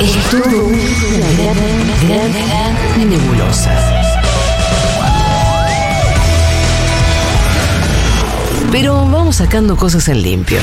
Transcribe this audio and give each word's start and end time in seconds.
Es 0.00 0.30
todo 0.30 0.66
una 0.66 1.26
gran, 2.06 3.10
nebulosa. 3.10 3.74
Pero 8.70 8.94
vamos 9.10 9.36
sacando 9.36 9.76
cosas 9.76 10.06
en 10.06 10.22
limpio. 10.22 10.60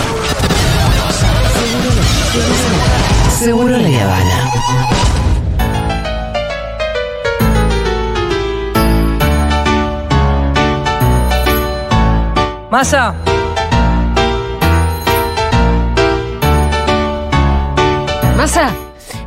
Seguro 3.37 3.77
la 3.77 3.89
Habana. 3.89 4.51
Masa. 12.69 13.15
Masa, 18.41 18.71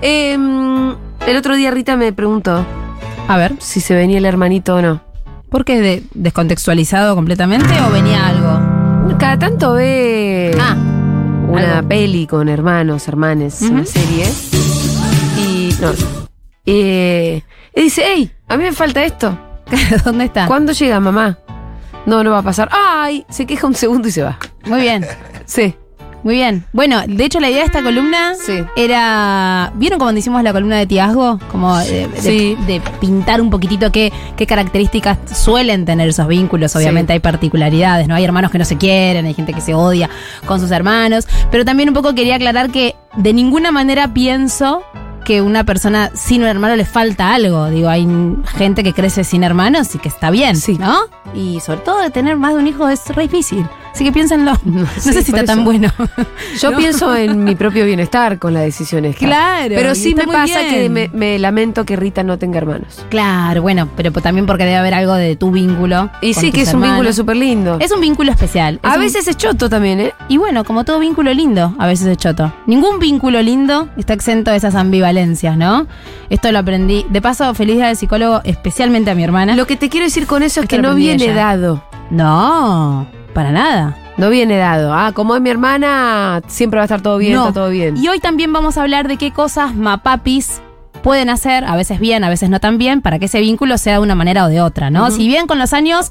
em, 0.02 0.90
el 1.24 1.36
otro 1.36 1.54
día 1.54 1.70
Rita 1.70 1.96
me 1.96 2.12
preguntó 2.12 2.66
A 3.28 3.36
ver, 3.36 3.54
si 3.60 3.78
se 3.80 3.94
venía 3.94 4.18
el 4.18 4.24
hermanito 4.24 4.74
o 4.74 4.82
no. 4.82 5.02
¿por 5.50 5.64
qué 5.64 5.80
de- 5.80 6.02
descontextualizado 6.14 7.14
completamente 7.14 7.80
o 7.80 7.92
venía 7.92 8.26
algo? 8.26 9.16
Cada 9.16 9.38
tanto 9.38 9.74
ve 9.74 10.50
Ah, 10.60 10.74
una 11.48 11.78
algo. 11.78 11.88
peli 11.90 12.26
con 12.26 12.48
hermanos, 12.48 13.06
hermanes, 13.06 13.62
Ujú. 13.62 13.74
una 13.74 13.86
serie. 13.86 14.26
Y 15.38 15.72
no. 15.80 15.92
eh, 16.66 17.42
y 17.76 17.80
dice, 17.82 18.02
hey, 18.04 18.32
a 18.48 18.56
mí 18.56 18.64
me 18.64 18.72
falta 18.72 19.04
esto. 19.04 19.38
¿dónde 20.04 20.24
está? 20.24 20.46
¿Cuándo 20.48 20.72
llega 20.72 20.98
mamá? 20.98 21.38
No, 22.04 22.24
no 22.24 22.32
va 22.32 22.38
a 22.38 22.42
pasar. 22.42 22.68
¡Ay! 22.72 23.24
Se 23.30 23.46
queja 23.46 23.68
un 23.68 23.74
segundo 23.76 24.08
y 24.08 24.10
se 24.10 24.24
va. 24.24 24.40
Muy 24.66 24.80
bien, 24.80 25.06
Sí. 25.46 25.76
Muy 26.24 26.34
bien. 26.34 26.64
Bueno, 26.72 27.02
de 27.06 27.24
hecho 27.24 27.38
la 27.38 27.48
idea 27.50 27.60
de 27.60 27.66
esta 27.66 27.82
columna 27.82 28.34
Sí. 28.34 28.54
era... 28.76 29.70
¿Vieron 29.76 29.98
cómo 29.98 30.10
hicimos 30.12 30.42
la 30.42 30.52
columna 30.52 30.76
de 30.78 30.86
Tiazgo? 30.86 31.38
Como 31.52 31.76
de, 31.78 32.08
de- 32.08 32.20
Sí. 32.20 32.56
de 32.66 32.80
pintar 33.00 33.40
un 33.40 33.50
poquitito 33.50 33.92
qué, 33.92 34.12
qué 34.36 34.46
características 34.46 35.18
suelen 35.36 35.84
tener 35.84 36.08
esos 36.08 36.26
vínculos. 36.26 36.74
Obviamente 36.76 37.12
Sí. 37.12 37.14
hay 37.14 37.20
particularidades, 37.20 38.08
¿no? 38.08 38.14
Hay 38.14 38.24
hermanos 38.24 38.50
que 38.50 38.58
no 38.58 38.64
se 38.64 38.76
quieren, 38.76 39.26
hay 39.26 39.34
gente 39.34 39.52
que 39.52 39.60
se 39.60 39.74
odia 39.74 40.08
con 40.46 40.58
sus 40.60 40.70
hermanos. 40.70 41.28
Pero 41.50 41.64
también 41.64 41.90
un 41.90 41.94
poco 41.94 42.14
quería 42.14 42.36
aclarar 42.36 42.70
que 42.70 42.96
de 43.16 43.32
ninguna 43.32 43.70
manera 43.70 44.12
pienso 44.14 44.82
que 45.24 45.40
una 45.42 45.64
persona 45.64 46.10
sin 46.14 46.42
un 46.42 46.48
hermano 46.48 46.76
le 46.76 46.84
falta 46.84 47.34
algo. 47.34 47.68
Digo, 47.70 47.88
hay 47.88 48.06
gente 48.56 48.82
que 48.84 48.92
crece 48.92 49.24
sin 49.24 49.42
hermanos 49.44 49.94
y 49.94 49.98
que 49.98 50.08
está 50.08 50.30
bien, 50.30 50.56
Sí. 50.56 50.76
¿no? 50.78 50.94
Y 51.34 51.60
sobre 51.60 51.80
todo 51.80 52.00
de 52.00 52.10
tener 52.10 52.36
más 52.36 52.52
de 52.54 52.60
un 52.60 52.66
hijo 52.68 52.88
es 52.88 53.08
re 53.08 53.22
difícil. 53.24 53.66
Así 53.92 54.04
que 54.04 54.12
piénsenlo. 54.12 54.52
No, 54.64 54.86
sí, 54.98 55.12
sé 55.12 55.22
si 55.22 55.30
está 55.32 55.44
tan 55.44 55.64
bueno. 55.64 55.88
Yo 56.60 56.70
No. 56.72 56.78
pienso 56.78 57.14
en 57.16 57.44
mi 57.44 57.54
propio 57.54 57.84
bienestar 57.84 58.38
con 58.38 58.52
la 58.54 58.60
decisión 58.60 59.04
esta. 59.04 59.24
Claro, 59.24 59.74
Pero 59.74 59.94
sí 59.94 60.14
me 60.14 60.26
pasa 60.26 60.60
bien. 60.60 60.70
que 60.70 60.88
me, 60.90 61.10
me 61.12 61.38
lamento 61.38 61.84
que 61.84 61.94
Rita 61.96 62.22
no 62.24 62.38
tenga 62.38 62.58
hermanos. 62.58 63.04
Claro, 63.08 63.62
bueno, 63.62 63.88
pero 63.96 64.12
pues 64.12 64.22
también 64.22 64.46
porque 64.46 64.64
debe 64.64 64.76
haber 64.76 64.94
algo 64.94 65.14
de 65.14 65.36
tu 65.36 65.50
vínculo. 65.52 66.10
Y 66.20 66.34
sí, 66.34 66.50
que 66.52 66.62
es 66.62 66.74
un 66.74 66.82
vínculo 66.82 67.12
súper 67.12 67.36
lindo. 67.36 67.78
Es 67.80 67.92
un 67.92 68.00
vínculo 68.00 68.30
especial. 68.32 68.80
Es 68.82 68.90
A 68.90 68.94
un- 68.94 69.00
veces 69.00 69.26
es 69.28 69.36
choto 69.36 69.68
también, 69.70 70.00
¿eh? 70.00 70.12
Y 70.28 70.36
bueno, 70.38 70.64
como 70.64 70.84
todo 70.84 70.98
vínculo 70.98 71.32
lindo, 71.32 71.74
a 71.78 71.86
veces 71.86 72.06
es 72.08 72.16
choto. 72.16 72.52
Ningún 72.66 72.98
vínculo 72.98 73.42
lindo 73.42 73.88
está 73.96 74.12
exento 74.12 74.50
de 74.50 74.56
esas 74.56 74.74
ambivalencias, 74.74 75.13
¿no? 75.56 75.86
Esto 76.30 76.50
lo 76.52 76.58
aprendí. 76.58 77.04
De 77.10 77.22
paso, 77.22 77.52
feliz 77.54 77.76
día 77.76 77.86
del 77.86 77.96
psicólogo, 77.96 78.40
especialmente 78.44 79.10
a 79.10 79.14
mi 79.14 79.22
hermana. 79.24 79.54
Lo 79.56 79.66
que 79.66 79.76
te 79.76 79.88
quiero 79.88 80.04
decir 80.04 80.26
con 80.26 80.42
eso 80.42 80.60
es 80.60 80.64
Esto 80.64 80.76
que 80.76 80.82
no 80.82 80.94
viene 80.94 81.24
ella. 81.24 81.34
dado. 81.34 81.84
No, 82.10 83.06
para 83.32 83.50
nada. 83.52 83.96
No 84.16 84.30
viene 84.30 84.56
dado. 84.56 84.92
Ah, 84.94 85.12
como 85.12 85.34
es 85.34 85.40
mi 85.42 85.50
hermana, 85.50 86.40
siempre 86.46 86.78
va 86.78 86.82
a 86.82 86.84
estar 86.84 87.00
todo 87.00 87.18
bien, 87.18 87.32
No. 87.34 87.48
está 87.48 87.54
todo 87.54 87.70
bien. 87.70 87.96
Y 87.96 88.08
hoy 88.08 88.20
también 88.20 88.52
vamos 88.52 88.78
a 88.78 88.82
hablar 88.82 89.08
de 89.08 89.16
qué 89.16 89.32
cosas 89.32 89.74
mapapis 89.74 90.60
pueden 91.02 91.28
hacer, 91.28 91.64
a 91.64 91.76
veces 91.76 91.98
bien, 92.00 92.24
a 92.24 92.28
veces 92.28 92.48
no 92.48 92.60
tan 92.60 92.78
bien, 92.78 93.02
para 93.02 93.18
que 93.18 93.26
ese 93.26 93.40
vínculo 93.40 93.76
sea 93.76 93.94
de 93.94 93.98
una 93.98 94.14
manera 94.14 94.44
o 94.44 94.48
de 94.48 94.62
otra, 94.62 94.88
¿no? 94.90 95.10
Si 95.10 95.26
bien 95.26 95.46
con 95.46 95.58
los 95.58 95.72
años 95.74 96.10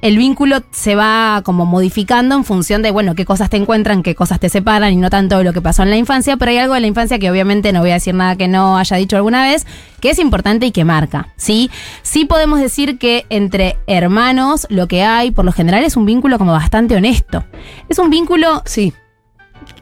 el 0.00 0.16
vínculo 0.16 0.62
se 0.70 0.94
va 0.94 1.42
como 1.44 1.66
modificando 1.66 2.34
en 2.36 2.44
función 2.44 2.82
de, 2.82 2.90
bueno, 2.90 3.14
qué 3.14 3.24
cosas 3.24 3.50
te 3.50 3.56
encuentran, 3.56 4.02
qué 4.02 4.14
cosas 4.14 4.38
te 4.40 4.48
separan 4.48 4.92
y 4.92 4.96
no 4.96 5.10
tanto 5.10 5.38
de 5.38 5.44
lo 5.44 5.52
que 5.52 5.60
pasó 5.60 5.82
en 5.82 5.90
la 5.90 5.96
infancia, 5.96 6.36
pero 6.36 6.50
hay 6.50 6.58
algo 6.58 6.74
de 6.74 6.80
la 6.80 6.86
infancia 6.86 7.18
que 7.18 7.30
obviamente 7.30 7.72
no 7.72 7.80
voy 7.80 7.90
a 7.90 7.94
decir 7.94 8.14
nada 8.14 8.36
que 8.36 8.46
no 8.48 8.78
haya 8.78 8.96
dicho 8.96 9.16
alguna 9.16 9.42
vez, 9.42 9.66
que 10.00 10.10
es 10.10 10.18
importante 10.18 10.66
y 10.66 10.70
que 10.70 10.84
marca, 10.84 11.28
¿sí? 11.36 11.70
Sí 12.02 12.24
podemos 12.24 12.60
decir 12.60 12.98
que 12.98 13.26
entre 13.30 13.76
hermanos 13.86 14.66
lo 14.70 14.86
que 14.86 15.02
hay 15.02 15.30
por 15.32 15.44
lo 15.44 15.52
general 15.52 15.82
es 15.84 15.96
un 15.96 16.06
vínculo 16.06 16.38
como 16.38 16.52
bastante 16.52 16.94
honesto. 16.94 17.44
Es 17.88 17.98
un 17.98 18.10
vínculo 18.10 18.62
Sí. 18.66 18.92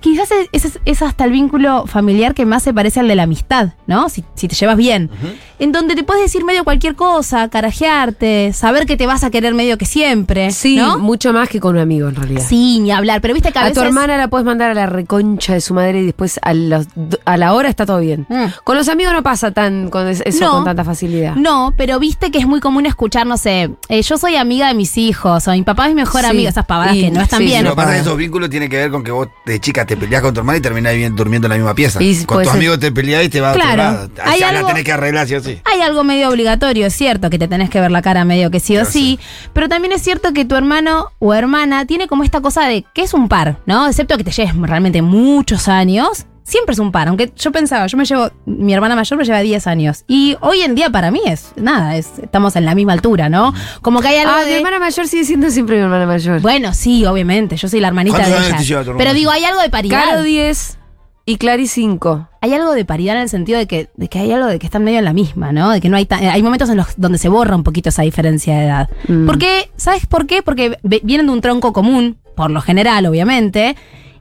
Quizás 0.01 0.31
es, 0.53 0.65
es- 0.65 0.81
es 0.85 1.03
hasta 1.03 1.25
el 1.25 1.31
vínculo 1.33 1.87
familiar 1.87 2.35
que 2.35 2.45
más 2.47 2.63
se 2.63 2.73
parece 2.75 3.01
al 3.01 3.09
de 3.09 3.15
la 3.15 3.23
amistad, 3.25 3.75
¿no? 3.87 4.09
Si, 4.09 4.25
si 4.35 4.49
te 4.49 4.55
llevas 4.57 4.77
bien. 4.77 5.11
En 5.59 5.73
donde 5.73 5.95
te 5.95 6.03
puedes 6.03 6.23
decir 6.23 6.45
medio 6.45 6.65
cualquier 6.65 6.95
cosa, 6.97 7.49
carajearte, 7.49 8.53
saber 8.53 8.87
que 8.87 8.97
te 8.97 9.07
vas 9.07 9.25
a 9.25 9.31
querer 9.31 9.55
medio 9.55 9.79
que 9.79 9.87
siempre. 9.87 10.51
Sí, 10.51 10.77
¿no? 10.77 10.99
mucho 10.99 11.33
más 11.33 11.49
que 11.49 11.61
con 11.61 11.77
un 11.77 11.81
amigo 11.81 12.09
en 12.09 12.15
realidad. 12.17 12.43
Sí, 12.47 12.81
ni 12.81 12.91
hablar. 12.91 13.21
Pero 13.21 13.35
viste 13.35 13.53
que 13.53 13.59
a, 13.59 13.63
a 13.63 13.65
veces. 13.65 13.79
tu 13.79 13.83
hermana 13.87 14.17
la 14.17 14.29
puedes 14.29 14.45
mandar 14.45 14.71
a 14.71 14.75
la 14.75 14.87
reconcha 14.87 15.55
de 15.55 15.61
su 15.61 15.75
madre 15.75 16.01
y 16.01 16.05
después 16.07 16.39
a, 16.43 16.53
los- 16.55 16.87
a 17.25 17.37
la 17.37 17.55
hora 17.55 17.69
está 17.69 17.87
todo 17.87 18.01
bien. 18.01 18.27
Mm. 18.29 18.45
Con 18.65 18.77
los 18.77 18.89
amigos 18.89 19.13
no 19.13 19.23
pasa 19.23 19.51
tan 19.53 19.89
con 19.91 20.07
es- 20.09 20.23
eso 20.27 20.45
No. 20.45 20.51
con 20.53 20.65
tanta 20.65 20.85
facilidad. 20.85 21.37
No, 21.37 21.73
pero 21.77 21.99
viste 21.99 22.31
que 22.31 22.39
es 22.39 22.47
muy 22.47 22.61
común 22.61 22.87
escuchar, 22.87 23.27
no 23.27 23.37
sé, 23.37 23.71
eh, 23.89 24.03
yo 24.03 24.19
soy 24.19 24.37
amiga 24.37 24.69
de 24.69 24.75
mis 24.75 24.97
hijos, 24.99 25.47
o 25.49 25.53
mi 25.53 25.63
papá 25.63 25.85
es 25.89 25.95
mi 25.95 26.03
mejor 26.03 26.21
Sí. 26.23 26.27
amigo, 26.27 26.49
esas 26.49 26.67
pavadas 26.67 26.97
Y- 26.97 27.03
que 27.03 27.11
no 27.11 27.21
están 27.23 27.39
sí, 27.41 27.47
bien. 27.47 27.65
Lo 27.65 27.71
que 27.71 27.77
pasa 27.77 27.91
es 27.93 27.97
que 27.97 28.01
esos 28.03 28.17
vínculos 28.19 28.51
tienen 28.51 28.69
que 28.69 28.77
ver 28.77 28.91
con 28.91 29.03
que 29.03 29.11
vos 29.11 29.29
de 29.47 29.61
chica 29.61 29.87
te 29.87 29.97
peleás 29.97 30.23
con 30.23 30.35
tu 30.35 30.41
hermana 30.41 30.59
y 30.59 30.61
terminás 30.61 30.93
durmiendo 31.15 31.47
en 31.47 31.51
la 31.51 31.57
misma 31.57 31.75
pieza. 31.75 32.03
Y 32.03 32.25
con 32.25 32.43
tus 32.43 32.53
amigos 32.53 32.79
te 32.79 32.93
peleás 32.93 33.25
y 33.25 33.29
te 33.29 33.41
vas 33.41 33.55
Claro. 33.57 33.83
a 33.83 33.91
otro 34.05 34.15
lado. 34.17 34.31
Hay 34.31 34.43
algo- 34.43 34.63
la 34.63 34.69
tenés 34.69 34.85
que 34.85 34.93
arreglar 34.93 35.27
sí 35.27 35.35
Hay 35.65 35.81
algo 35.81 36.05
medio 36.05 36.29
obligatorio, 36.31 36.87
es 36.87 36.95
cierto, 36.95 37.31
que 37.31 37.39
te 37.39 37.49
tenés 37.49 37.71
que 37.71 37.81
ver 37.81 37.91
la 37.91 38.03
cara 38.03 38.25
medio 38.25 38.51
que 38.51 38.61
sí 38.61 38.75
o 38.77 38.81
Claro, 38.81 38.91
sí, 38.91 39.19
pero 39.53 39.69
también 39.69 39.93
es 39.93 40.03
cierto 40.03 40.33
que 40.33 40.45
tu 40.45 40.55
hermano 40.55 41.09
o 41.19 41.35
hermana 41.35 41.85
tiene 41.87 42.07
como 42.07 42.25
esta 42.25 42.41
cosa 42.41 42.67
de 42.67 42.85
que 42.95 43.03
es 43.03 43.15
un 43.15 43.29
par, 43.29 43.59
¿no? 43.67 43.87
Excepto 43.89 44.17
que 44.17 44.25
te 44.25 44.31
lleves 44.31 44.55
realmente 44.57 45.03
muchos 45.03 45.69
años, 45.69 46.27
siempre 46.43 46.75
es 46.75 46.79
un 46.79 46.93
par, 46.93 47.09
aunque 47.09 47.33
yo 47.37 47.51
pensaba, 47.51 47.87
yo 47.89 47.99
me 47.99 48.05
llevo, 48.05 48.31
mi 48.45 48.73
hermana 48.73 48.95
mayor 48.95 49.19
me 49.19 49.25
lleva 49.25 49.41
10 49.41 49.67
años, 49.67 50.05
y 50.07 50.37
hoy 50.41 50.61
en 50.63 50.75
día 50.77 50.91
para 50.91 51.11
mí 51.11 51.21
es, 51.27 51.53
nada, 51.57 51.97
es, 51.97 52.09
estamos 52.23 52.55
en 52.57 52.65
la 52.65 52.75
misma 52.77 52.93
altura, 52.93 53.29
¿no? 53.29 53.53
Como 53.83 54.01
que 54.01 54.09
hay 54.09 54.19
algo 54.19 54.33
Ah, 54.33 54.41
mi 54.45 54.51
de... 54.51 54.57
hermana 54.59 54.79
mayor 54.79 55.09
sigue 55.09 55.25
siendo 55.25 55.51
siempre 55.51 55.77
mi 55.77 55.83
hermana 55.83 56.07
mayor. 56.07 56.41
Bueno, 56.41 56.73
sí, 56.73 57.05
obviamente, 57.05 57.57
yo 57.57 57.69
soy 57.69 57.81
la 57.81 57.89
hermanita 57.89 58.19
¿Cuántos 58.19 58.33
de 58.33 58.37
años 58.39 58.49
ella. 58.51 58.59
te 58.59 58.65
lleva 58.65 58.83
tu 58.85 58.91
hermana 58.91 59.05
Pero 59.05 59.15
digo, 59.15 59.31
hay 59.33 59.45
algo 59.45 59.61
de 59.61 59.71
paridad. 59.71 60.05
Caro 60.05 60.23
10 60.23 60.79
y 61.27 61.37
Clary 61.39 61.67
5. 61.67 62.29
hay 62.41 62.55
algo 62.55 62.73
de 62.73 62.85
paridad 62.85 63.17
en 63.17 63.23
el 63.23 63.29
sentido 63.29 63.59
de 63.59 63.67
que, 63.67 63.91
de 63.97 64.09
que 64.09 64.21
hay 64.21 64.31
algo 64.33 64.47
de 64.47 64.59
que 64.61 64.67
están 64.67 64.85
medio 64.85 65.01
en 65.01 65.05
la 65.05 65.13
misma, 65.13 65.51
¿no? 65.53 65.71
De 65.71 65.81
que 65.81 65.89
no 65.89 65.97
hay 65.97 66.07
ta- 66.07 66.17
hay 66.19 66.43
momentos 66.43 66.71
en 66.71 66.77
los 66.77 66.87
donde 66.97 67.19
se 67.19 67.29
borra 67.29 67.57
un 67.57 67.65
poquito 67.65 67.89
esa 67.89 68.03
diferencia 68.03 68.57
de 68.57 68.65
edad. 68.67 68.89
Mm. 69.09 69.27
Porque, 69.27 69.71
¿sabes 69.77 70.07
por 70.07 70.27
qué? 70.27 70.43
Porque 70.43 70.79
vienen 70.85 71.27
de 71.27 71.33
un 71.33 71.41
tronco 71.41 71.73
común, 71.73 72.17
por 72.37 72.51
lo 72.53 72.61
general, 72.63 73.05
obviamente, 73.07 73.75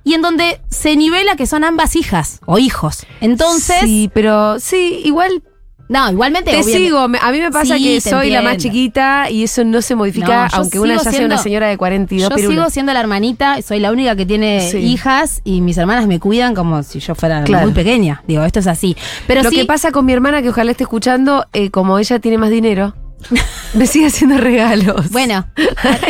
y 0.03 0.13
en 0.15 0.21
donde 0.23 0.59
se 0.69 0.95
nivela 0.95 1.35
que 1.35 1.45
son 1.45 1.63
ambas 1.63 1.95
hijas 1.95 2.39
o 2.47 2.57
hijos. 2.57 3.05
Entonces, 3.21 3.81
Sí, 3.81 4.09
pero 4.13 4.59
sí, 4.59 5.01
igual 5.05 5.43
no, 5.87 6.11
igualmente 6.11 6.51
te 6.51 6.57
obviamente- 6.57 6.77
sigo. 6.85 6.99
A 6.99 7.07
mí 7.31 7.39
me 7.39 7.51
pasa 7.51 7.77
Sí, 7.77 7.83
que 7.83 8.01
soy 8.01 8.29
la 8.31 8.41
más 8.41 8.57
chiquita 8.57 9.29
y 9.29 9.43
eso 9.43 9.63
no 9.63 9.81
se 9.81 9.95
modifica, 9.95 10.47
No, 10.51 10.57
aunque 10.57 10.79
una 10.79 10.95
ya 10.97 11.11
sea 11.11 11.25
una 11.25 11.37
señora 11.37 11.67
de 11.67 11.77
42 11.77 12.29
Yo 12.41 12.49
sigo 12.49 12.69
siendo 12.69 12.91
la 12.93 12.99
hermanita, 12.99 13.61
soy 13.61 13.79
la 13.79 13.91
única 13.91 14.15
que 14.15 14.25
tiene 14.25 14.69
Sí. 14.71 14.77
hijas 14.79 15.41
y 15.43 15.61
mis 15.61 15.77
hermanas 15.77 16.07
me 16.07 16.19
cuidan 16.19 16.55
como 16.55 16.81
si 16.83 16.99
yo 16.99 17.13
fuera 17.15 17.43
Claro. 17.43 17.65
muy 17.65 17.73
pequeña. 17.73 18.23
Digo, 18.27 18.43
esto 18.43 18.59
es 18.59 18.67
así. 18.67 18.95
Pero 19.27 19.43
Lo 19.43 19.49
sí, 19.49 19.57
que 19.57 19.65
pasa 19.65 19.91
con 19.91 20.05
mi 20.05 20.13
hermana, 20.13 20.41
que 20.41 20.49
ojalá 20.49 20.71
esté 20.71 20.83
escuchando, 20.83 21.45
eh, 21.53 21.69
como 21.69 21.99
ella 21.99 22.19
tiene 22.19 22.37
más 22.37 22.49
dinero, 22.49 22.95
me 23.73 23.85
sigue 23.87 24.07
haciendo 24.07 24.37
regalos. 24.37 25.09
Bueno, 25.11 25.45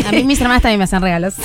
a, 0.03 0.07
a 0.09 0.12
mí 0.12 0.24
mis 0.24 0.40
hermanas 0.42 0.62
también 0.62 0.78
me 0.80 0.84
hacen 0.86 1.02
regalos. 1.02 1.36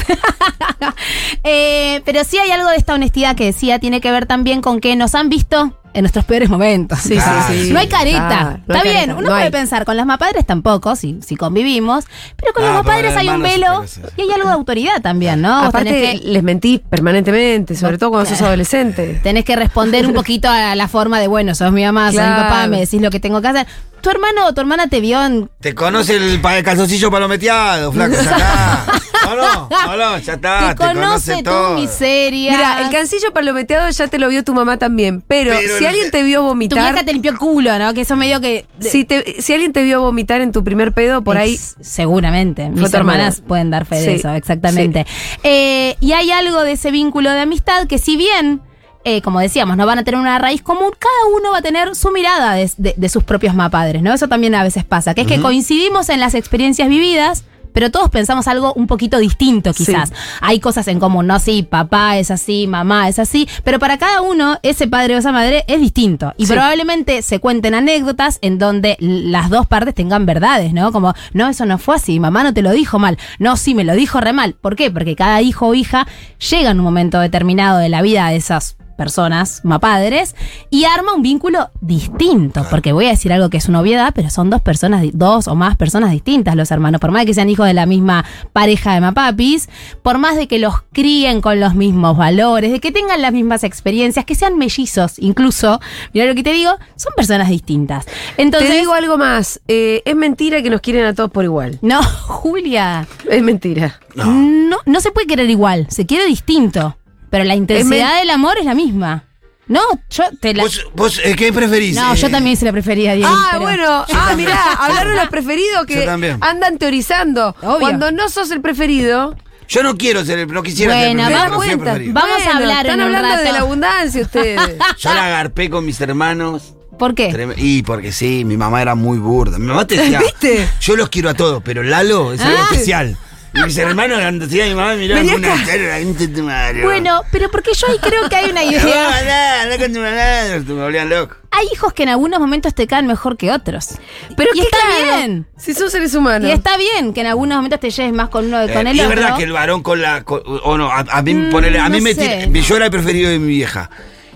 Eh, 1.45 2.03
pero 2.05 2.25
sí 2.25 2.39
hay 2.39 2.51
algo 2.51 2.69
de 2.69 2.77
esta 2.77 2.95
honestidad 2.95 3.35
que 3.37 3.45
decía, 3.47 3.79
tiene 3.79 4.01
que 4.01 4.11
ver 4.11 4.27
también 4.27 4.61
con 4.61 4.81
que 4.81 4.97
nos 4.97 5.15
han 5.15 5.29
visto 5.29 5.80
en 5.93 6.03
nuestros 6.03 6.25
peores 6.25 6.49
momentos. 6.49 6.99
Sí, 7.01 7.17
Ah, 7.21 7.47
sí, 7.51 7.67
sí. 7.67 7.73
No 7.73 7.81
hay 7.81 7.89
careta. 7.89 8.29
Claro, 8.29 8.51
no 8.67 8.75
Está 8.75 8.75
hay 8.77 8.83
bien, 8.83 8.95
careta, 8.97 9.13
uno 9.15 9.23
no 9.23 9.29
puede 9.29 9.43
hay. 9.43 9.51
pensar, 9.51 9.85
con 9.85 9.97
las 9.97 10.07
mapadres 10.07 10.47
tampoco, 10.47 10.95
si, 10.97 11.19
si 11.25 11.37
convivimos, 11.37 12.05
pero 12.37 12.53
con 12.53 12.65
Ah, 12.65 12.67
los 12.75 12.77
pero 12.83 12.85
mapadres 12.85 13.17
hay 13.17 13.29
un 13.29 13.43
velo 13.43 13.85
y 14.17 14.21
hay 14.23 14.31
algo 14.33 14.49
de 14.49 14.55
autoridad 14.55 15.01
también, 15.03 15.41
¿no? 15.43 15.65
Aparte, 15.65 15.91
tenés 15.91 16.21
que, 16.21 16.29
les 16.29 16.43
mentí 16.43 16.79
permanentemente, 16.79 17.75
sobre 17.75 17.99
todo 17.99 18.11
cuando 18.11 18.29
sos 18.31 18.41
adolescente. 18.43 19.21
tenés 19.23 19.45
que 19.45 19.57
responder 19.57 20.07
un 20.07 20.13
poquito 20.15 20.49
a 20.49 20.75
la 20.75 20.89
forma 20.89 21.19
de, 21.21 21.27
bueno, 21.27 21.55
sos 21.55 21.73
mi 21.73 21.85
mamá, 21.85 22.07
sos 22.07 22.15
mi 22.15 22.19
Claro. 22.21 22.43
papá, 22.43 22.67
me 22.69 22.81
decís 22.81 23.01
lo 23.01 23.11
que 23.11 23.19
tengo 23.21 23.41
que 23.43 23.49
hacer. 23.49 23.67
Tu 24.01 24.11
hermano 24.11 24.47
o 24.47 24.55
tu 24.55 24.61
hermana 24.61 24.89
te 24.89 25.01
vio 25.01 25.23
en 25.25 25.51
Te 25.61 25.75
conoce 25.75 26.17
el, 26.17 26.41
pa- 26.41 26.57
el 26.59 26.65
calzoncillo 26.65 27.11
palometeado, 27.11 27.93
flaco, 27.93 28.15
ya 28.15 28.21
está. 28.23 28.85
No, 29.27 29.37
no, 29.37 29.69
no, 29.69 29.97
no, 29.97 30.19
ya 30.19 30.33
está. 30.35 30.75
te 30.75 30.77
conoce 30.87 31.37
tu 31.37 31.43
todo. 31.45 31.75
miseria. 31.79 32.53
Mira, 32.53 32.81
el 32.83 32.91
cancillo 32.91 33.33
palometeado 33.33 33.89
ya 33.91 34.09
te 34.09 34.19
lo 34.19 34.29
vio 34.29 34.43
tu 34.43 34.55
mamá 34.55 34.79
también, 34.79 35.23
pero, 35.27 35.53
Pero 35.57 35.79
si 35.79 35.87
alguien 35.87 36.11
te 36.11 36.23
vio 36.23 36.41
tu 36.41 36.47
vomitar, 36.47 36.93
vieja 36.93 37.05
te 37.05 37.13
limpió 37.13 37.31
el 37.31 37.39
culo, 37.39 37.79
¿no? 37.79 37.93
Que 37.95 38.01
eso 38.01 38.17
medio 38.17 38.41
que... 38.41 38.65
si, 38.81 39.05
te- 39.05 39.41
si 39.43 39.53
alguien 39.53 39.73
te 39.73 39.83
vio 39.85 40.01
vomitar 40.01 40.41
en 40.41 40.53
tu 40.53 40.65
primer 40.65 40.93
pedo, 40.93 41.23
por 41.23 41.37
ahí 41.37 41.59
seguramente. 41.81 42.69
Mis 42.71 42.91
tu 42.91 42.97
hermana. 42.97 43.19
hermanas 43.27 43.43
pueden 43.47 43.71
dar 43.71 43.85
fe 43.85 43.97
de 43.97 44.05
Sí, 44.05 44.11
eso, 44.13 44.31
exactamente. 44.33 45.07
Eh, 45.43 45.97
y 46.01 46.13
hay 46.13 46.31
algo 46.33 46.63
de 46.63 46.73
ese 46.73 46.91
vínculo 46.91 47.31
de 47.31 47.41
amistad 47.41 47.87
que 47.87 47.99
si 47.99 48.17
bien 48.17 48.61
eh, 49.05 49.23
como 49.23 49.41
decíamos, 49.41 49.77
no 49.77 49.87
van 49.87 49.99
a 49.99 50.05
tener 50.05 50.21
una 50.21 50.39
raíz 50.39 50.63
común, 50.63 50.91
cada 50.99 51.37
uno 51.37 51.53
va 51.53 51.59
a 51.59 51.63
tener 51.63 51.95
su 51.97 52.11
mirada 52.11 52.55
de, 52.55 52.71
de- 52.77 52.95
de 52.97 53.09
sus 53.09 53.25
propios 53.25 53.55
mapadres, 53.55 54.03
¿no? 54.03 54.13
Eso 54.13 54.29
también 54.29 54.55
a 54.55 54.63
veces 54.63 54.85
pasa, 54.85 55.15
que 55.15 55.23
es 55.23 55.27
que 55.27 55.41
coincidimos 55.41 56.09
en 56.11 56.21
las 56.21 56.35
experiencias 56.35 56.89
vividas. 56.89 57.45
Pero 57.73 57.93
todos 57.93 58.11
pensamos 58.11 58.49
algo 58.49 58.73
un 58.75 58.89
poquito 58.89 59.19
distinto, 59.21 59.73
quizás. 59.73 60.09
Sí. 60.09 60.15
Hay 60.41 60.59
cosas 60.59 60.89
en 60.89 60.99
común, 60.99 61.29
¿no? 61.29 61.39
Sí, 61.39 61.63
papá 61.63 62.19
es 62.19 62.33
así, 62.33 62.67
mamá 62.67 63.09
es 63.09 63.21
así. 63.21 63.49
Pero 63.63 63.79
para 63.79 63.97
cada 63.97 64.23
uno, 64.23 64.59
ese 64.65 64.89
padre 64.89 65.15
o 65.15 65.19
esa 65.19 65.31
madre 65.31 65.63
es 65.69 65.81
distinto. 65.81 66.35
Y 66.37 66.47
Sí. 66.47 66.53
probablemente 66.53 67.23
se 67.23 67.39
cuenten 67.39 67.75
anécdotas 67.75 68.41
en 68.43 68.59
donde 68.59 68.97
las 68.99 69.51
dos 69.51 69.69
partes 69.69 69.95
tengan 69.95 70.27
verdades, 70.27 70.73
¿no? 70.73 70.91
Como, 70.91 71.15
no, 71.33 71.49
eso 71.49 71.65
no 71.65 71.79
fue 71.79 71.95
así, 71.95 72.19
mamá 72.19 72.43
no 72.43 72.53
te 72.53 72.63
lo 72.63 72.73
dijo 72.73 72.99
mal. 72.99 73.19
No, 73.39 73.57
sí, 73.57 73.73
me 73.77 73.85
lo 73.85 73.95
dijo 73.95 74.21
re 74.21 74.33
mal. 74.33 74.55
¿Por 74.61 74.75
qué? 74.75 74.91
Porque 74.91 75.15
cada 75.15 75.41
hijo 75.41 75.69
o 75.69 75.75
hija 75.75 76.09
llega 76.51 76.71
en 76.73 76.79
un 76.81 76.85
momento 76.85 77.21
determinado 77.21 77.79
de 77.79 77.89
la 77.89 78.03
vida 78.03 78.27
de 78.31 78.37
esas 78.37 78.79
personas, 79.05 79.63
mapadres, 79.65 80.37
y 80.69 80.85
arma 80.85 81.15
un 81.15 81.23
vínculo 81.23 81.71
distinto. 81.81 82.67
Porque 82.69 82.93
voy 82.93 83.07
a 83.07 83.09
decir 83.09 83.33
algo 83.33 83.49
que 83.49 83.57
es 83.57 83.67
una 83.67 83.81
obviedad, 83.81 84.13
pero 84.15 84.29
son 84.29 84.51
dos 84.51 84.61
personas, 84.61 85.03
dos 85.15 85.49
o 85.49 85.55
más 85.55 85.79
personas 85.79 86.11
distintas 86.11 86.55
los 86.55 86.71
hermanos. 86.71 87.01
Por 87.01 87.11
más 87.11 87.23
de 87.23 87.27
que 87.27 87.33
sean 87.35 87.49
hijos 87.49 87.67
de 87.67 87.73
la 87.73 87.87
misma 87.87 88.27
pareja 88.53 88.93
de 88.93 89.01
mapapis, 89.01 89.71
por 90.03 90.19
más 90.19 90.37
de 90.37 90.49
que 90.49 90.59
los 90.59 90.75
críen 90.93 91.41
con 91.41 91.61
los 91.61 91.75
mismos 91.75 92.15
valores, 92.19 92.73
de 92.73 92.79
que 92.81 92.93
tengan 92.93 93.23
las 93.23 93.33
mismas 93.33 93.65
experiencias, 93.65 94.27
que 94.27 94.35
sean 94.35 94.59
mellizos 94.59 95.19
incluso, 95.19 95.81
mira 96.13 96.27
lo 96.27 96.35
que 96.35 96.43
te 96.43 96.53
digo, 96.53 96.73
son 96.97 97.15
personas 97.17 97.49
distintas. 97.49 98.05
Entonces, 98.37 98.69
Te 98.71 98.77
digo 98.81 98.93
algo 98.93 99.17
más. 99.17 99.61
eh, 99.67 100.03
es 100.05 100.15
mentira 100.15 100.61
que 100.63 100.69
nos 100.69 100.83
quieren 100.83 101.07
a 101.07 101.15
todos 101.15 101.31
por 101.31 101.45
igual. 101.45 101.79
no, 101.81 102.03
Julia, 102.27 103.07
Es 103.31 103.43
mentira. 103.43 103.99
no, 104.15 104.77
no 104.85 105.01
se 105.01 105.11
puede 105.11 105.27
querer 105.27 105.49
igual, 105.49 105.87
se 105.89 106.05
quiere 106.05 106.27
distinto, 106.27 106.97
pero 107.31 107.45
la 107.45 107.55
intensidad 107.55 108.19
del 108.21 108.31
amor 108.31 108.59
es 108.59 108.65
la 108.67 108.75
misma. 108.75 109.25
No, 109.69 109.81
yo 110.11 110.25
te 110.41 110.53
la... 110.53 110.65
¿Vos, 110.65 110.85
vos, 110.95 111.21
eh, 111.25 111.37
qué 111.37 111.53
preferís? 111.53 111.95
No, 111.95 112.13
Eh, 112.13 112.17
yo 112.17 112.29
también 112.29 112.57
se 112.57 112.65
la 112.65 112.73
prefería 112.73 113.13
a 113.13 113.15
Diego. 113.15 113.31
Ah, 113.33 113.49
pero- 113.53 113.63
bueno. 113.63 114.05
Ah, 114.13 114.35
mirá, 114.37 114.73
hablaron 114.73 115.15
los 115.17 115.29
preferidos 115.29 115.87
que 115.87 116.09
andan 116.41 116.77
teorizando. 116.79 117.55
Obvio. 117.63 117.79
Cuando 117.79 118.11
no 118.11 118.29
sos 118.29 118.51
el 118.51 118.61
preferido. 118.61 119.37
Yo 119.69 119.85
no 119.85 119.97
quiero 119.97 120.25
ser 120.25 120.41
el, 120.41 120.49
no 120.49 120.65
quisiera 120.65 120.93
Bueno, 120.97 121.23
ser 121.23 121.33
el 121.33 121.39
vamos- 121.39 121.67
no 121.69 121.79
preferido. 121.79 122.15
Vamos 122.15 122.47
a 122.47 122.57
hablar 122.57 122.85
Están 122.87 123.01
en 123.01 123.07
un 123.09 123.15
hablando 123.15 123.43
de 123.45 123.53
la 123.53 123.61
abundancia 123.61 124.23
ustedes. 124.23 124.61
Yo 124.99 125.15
la 125.15 125.27
agarpé 125.27 125.71
con 125.71 125.87
mis 125.87 126.01
hermanos. 126.01 126.75
¿Por 126.99 127.15
qué? 127.15 127.31
Trem- 127.33 127.55
Y 127.57 127.83
porque 127.85 128.11
sí, 128.11 128.45
mi 128.45 128.57
mamá 128.57 128.83
era 128.83 128.97
muy 128.97 129.19
burda. 129.19 129.57
Mi 129.59 129.67
mamá 129.67 129.87
te 129.87 129.97
decía, 129.97 130.19
¿Viste? 130.41 130.69
yo 130.81 130.97
los 130.97 131.09
quiero 131.09 131.31
a 131.31 131.35
todos, 131.35 131.63
pero 131.65 131.83
Lalo 131.85 132.33
es 132.33 132.41
algo 132.41 132.59
Ah. 132.61 132.67
especial. 132.73 133.17
Y 133.53 133.61
mis 133.63 133.77
hermanos, 133.79 134.21
cuando 134.21 134.47
decía 134.47 134.67
mi 134.67 134.75
mamá, 134.75 134.95
miraban 134.95 135.27
con 135.29 135.37
una 135.45 135.65
cara, 135.67 135.83
la 135.89 135.99
gente 135.99 136.27
de 136.29 136.35
tu 136.37 136.43
madre. 136.45 136.83
Bueno, 136.85 137.23
pero 137.33 137.51
porque 137.51 137.73
yo 137.75 137.87
ahí 137.89 137.99
creo 137.99 138.29
que 138.29 138.37
hay 138.37 138.51
una 138.51 138.63
No, 138.65 138.71
idea. 138.71 139.19
andá, 139.19 139.63
andá 139.63 139.79
con 139.79 139.93
tu 139.93 139.99
mamá, 140.01 140.75
me 140.75 140.83
volvían 140.83 141.09
loco. 141.11 141.35
Hay 141.51 141.67
hijos 141.73 141.93
que 141.93 142.05
en 142.05 142.11
algunos 142.11 142.39
momentos 142.39 142.75
te 142.75 142.87
caen 142.87 143.07
mejor 143.09 143.37
que 143.37 143.51
otros. 143.51 143.89
Pero 144.37 144.51
y 144.55 144.59
qué 144.61 144.65
está 144.65 144.79
claro, 144.79 145.17
bien. 145.19 145.47
Si 145.59 145.75
son 145.75 145.91
seres 145.91 146.15
humanos. 146.15 146.49
Y 146.49 146.53
está 146.53 146.77
bien 146.77 147.13
que 147.13 147.23
en 147.23 147.27
algunos 147.27 147.57
momentos 147.57 147.81
te 147.81 147.91
lleves 147.91 148.13
más 148.13 148.29
con 148.29 148.47
uno 148.47 148.65
que 148.67 148.73
con 148.73 148.87
Eh, 148.87 148.91
el 148.91 148.97
y 148.97 149.01
es 149.01 149.07
otro. 149.07 149.21
verdad 149.21 149.37
que 149.37 149.43
el 149.45 149.53
varón 149.53 149.83
con 149.83 150.01
la. 150.01 150.23
con- 150.23 150.43
o 150.45 150.79
no, 150.79 150.89
a, 150.91 151.01
a 151.11 151.23
mí, 151.23 151.35
Mm, 151.35 151.51
ponele- 151.51 151.81
a 151.81 151.89
mí 151.89 151.99
no 151.99 152.05
me 152.05 152.15
sé. 152.15 152.47
tira- 152.47 152.61
Yo 152.61 152.77
era 152.77 152.85
el 152.85 152.91
preferido 152.93 153.31
de 153.31 153.41
mi 153.41 153.49
vieja. 153.49 153.91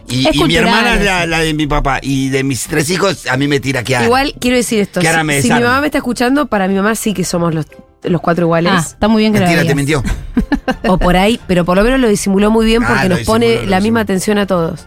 Y, 0.09 0.29
y 0.39 0.45
mi 0.45 0.57
hermana 0.57 0.97
es 0.97 1.05
la, 1.05 1.25
la 1.25 1.39
de 1.39 1.55
mi 1.55 1.67
papá. 1.69 1.99
Y 2.03 2.29
de 2.31 2.43
mis 2.43 2.67
tres 2.67 2.91
hijos, 2.91 3.27
a 3.29 3.37
mí 3.37 3.47
me 3.49 3.61
tira 3.61 3.83
que 3.85 3.95
Igual 4.03 4.35
quiero 4.41 4.57
decir 4.57 4.81
esto. 4.81 5.01
Que 5.01 5.11
si, 5.11 5.23
me 5.23 5.41
si 5.41 5.51
mi 5.53 5.61
mamá 5.61 5.81
me 5.81 5.87
está 5.87 5.99
escuchando, 5.99 6.47
para 6.47 6.67
mi 6.69 6.75
mamá 6.75 6.95
sí 6.97 7.15
que 7.15 7.25
somos 7.25 7.55
los, 7.55 7.65
los 8.05 8.21
cuatro 8.21 8.45
iguales. 8.47 8.73
Ah, 8.75 8.79
está 8.81 9.09
muy 9.09 9.23
bien 9.23 9.33
que 9.33 9.41
Mentira, 9.41 9.63
lo 9.63 9.69
te 9.69 9.75
mintió. 9.75 10.03
O 10.89 10.99
por 10.99 11.17
ahí, 11.17 11.39
pero 11.47 11.65
por 11.65 11.77
lo 11.77 11.85
menos 11.85 12.01
lo 12.01 12.09
disimuló 12.09 12.51
muy 12.51 12.65
bien 12.67 12.83
Ah, 12.85 12.89
porque 12.89 13.09
nos 13.09 13.21
pone 13.21 13.47
disimuló, 13.47 13.71
la 13.71 13.81
misma 13.81 14.01
atención 14.01 14.39
a 14.39 14.47
todos. 14.47 14.87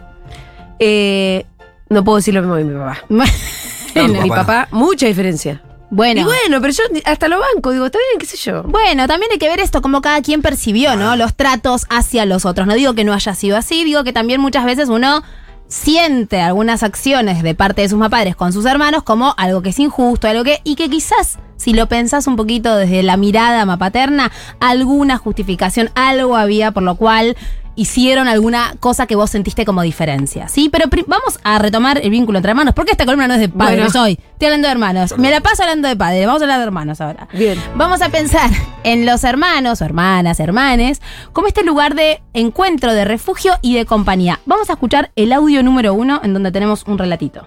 Eh, 0.80 1.44
no 1.88 2.04
puedo 2.04 2.16
decir 2.16 2.34
lo 2.34 2.40
mismo 2.40 2.56
de 2.56 2.64
mi 2.64 2.74
papá. 2.78 2.98
Mi 3.08 4.28
papá. 4.28 4.46
papá, 4.46 4.68
mucha 4.70 5.06
diferencia. 5.06 5.62
bueno. 5.90 6.20
Y 6.20 6.24
bueno, 6.24 6.60
pero 6.60 6.72
yo 6.72 6.82
hasta 7.04 7.28
lo 7.28 7.38
banco, 7.40 7.72
digo, 7.72 7.86
está 7.86 7.98
bien, 7.98 8.18
qué 8.20 8.26
sé 8.26 8.36
yo. 8.36 8.62
Bueno, 8.64 9.06
también 9.08 9.30
hay 9.32 9.38
que 9.38 9.48
ver 9.48 9.60
esto, 9.60 9.82
como 9.82 10.00
cada 10.02 10.20
quien 10.22 10.42
percibió, 10.42 10.96
¿no? 10.96 11.16
Los 11.16 11.34
tratos 11.34 11.86
hacia 11.90 12.24
los 12.26 12.44
otros. 12.44 12.66
No 12.66 12.74
digo 12.74 12.94
que 12.94 13.04
no 13.04 13.12
haya 13.12 13.34
sido 13.34 13.56
así, 13.56 13.84
digo 13.84 14.04
que 14.04 14.12
también 14.12 14.40
muchas 14.40 14.64
veces 14.64 14.88
uno 14.88 15.22
siente 15.68 16.40
algunas 16.40 16.82
acciones 16.82 17.42
de 17.42 17.54
parte 17.54 17.82
de 17.82 17.88
sus 17.88 18.08
padres 18.08 18.34
con 18.36 18.52
sus 18.54 18.64
hermanos 18.64 19.02
como 19.02 19.34
algo 19.36 19.62
que 19.62 19.70
es 19.70 19.78
injusto, 19.78 20.28
algo 20.28 20.44
que. 20.44 20.60
y 20.64 20.76
que 20.76 20.88
quizás, 20.88 21.38
si 21.58 21.74
lo 21.74 21.86
pensás 21.86 22.26
un 22.26 22.36
poquito 22.36 22.74
desde 22.76 23.02
la 23.02 23.18
mirada 23.18 23.66
mapaterna, 23.66 24.32
alguna 24.60 25.18
justificación, 25.18 25.90
algo 25.94 26.36
había 26.36 26.70
por 26.72 26.82
lo 26.82 26.94
cual 26.94 27.36
hicieron 27.74 28.26
alguna 28.26 28.74
cosa 28.80 29.06
que 29.06 29.14
vos 29.14 29.30
sentiste 29.30 29.64
como 29.64 29.82
diferencia, 29.82 30.48
¿sí? 30.48 30.68
Pero 30.68 30.86
vamos 31.06 31.38
a 31.44 31.60
retomar 31.60 32.00
el 32.02 32.10
vínculo 32.10 32.38
entre 32.38 32.50
hermanos, 32.50 32.74
porque 32.74 32.90
esta 32.90 33.04
columna 33.04 33.28
no 33.28 33.34
es 33.34 33.40
de 33.40 33.48
padres 33.48 33.92
Bueno. 33.92 34.02
hoy. 34.02 34.18
Estoy 34.32 34.46
hablando 34.46 34.66
de 34.66 34.72
hermanos. 34.72 35.14
Me 35.16 35.30
la 35.30 35.40
paso 35.40 35.62
hablando 35.62 35.86
de 35.86 35.94
padres, 35.94 36.26
vamos 36.26 36.42
a 36.42 36.44
hablar 36.46 36.58
de 36.58 36.64
hermanos 36.64 37.00
ahora. 37.00 37.28
Bien. 37.34 37.56
Vamos 37.76 38.02
a 38.02 38.08
pensar 38.08 38.50
en 38.82 39.06
los 39.06 39.22
hermanos 39.22 39.80
o 39.80 39.84
hermanas, 39.84 40.40
hermanes, 40.40 41.00
como 41.32 41.46
este 41.46 41.62
lugar 41.62 41.94
de 41.94 42.20
encuentro, 42.34 42.92
de 42.94 43.04
refugio 43.04 43.52
y 43.62 43.76
de 43.76 43.86
compañía. 43.86 44.40
Vamos 44.44 44.70
a 44.70 44.72
escuchar 44.72 45.12
el 45.14 45.32
audio 45.32 45.62
número 45.62 45.94
uno 45.94 46.20
en 46.24 46.32
donde 46.34 46.50
tenemos 46.50 46.82
un 46.84 46.98
relatito. 46.98 47.46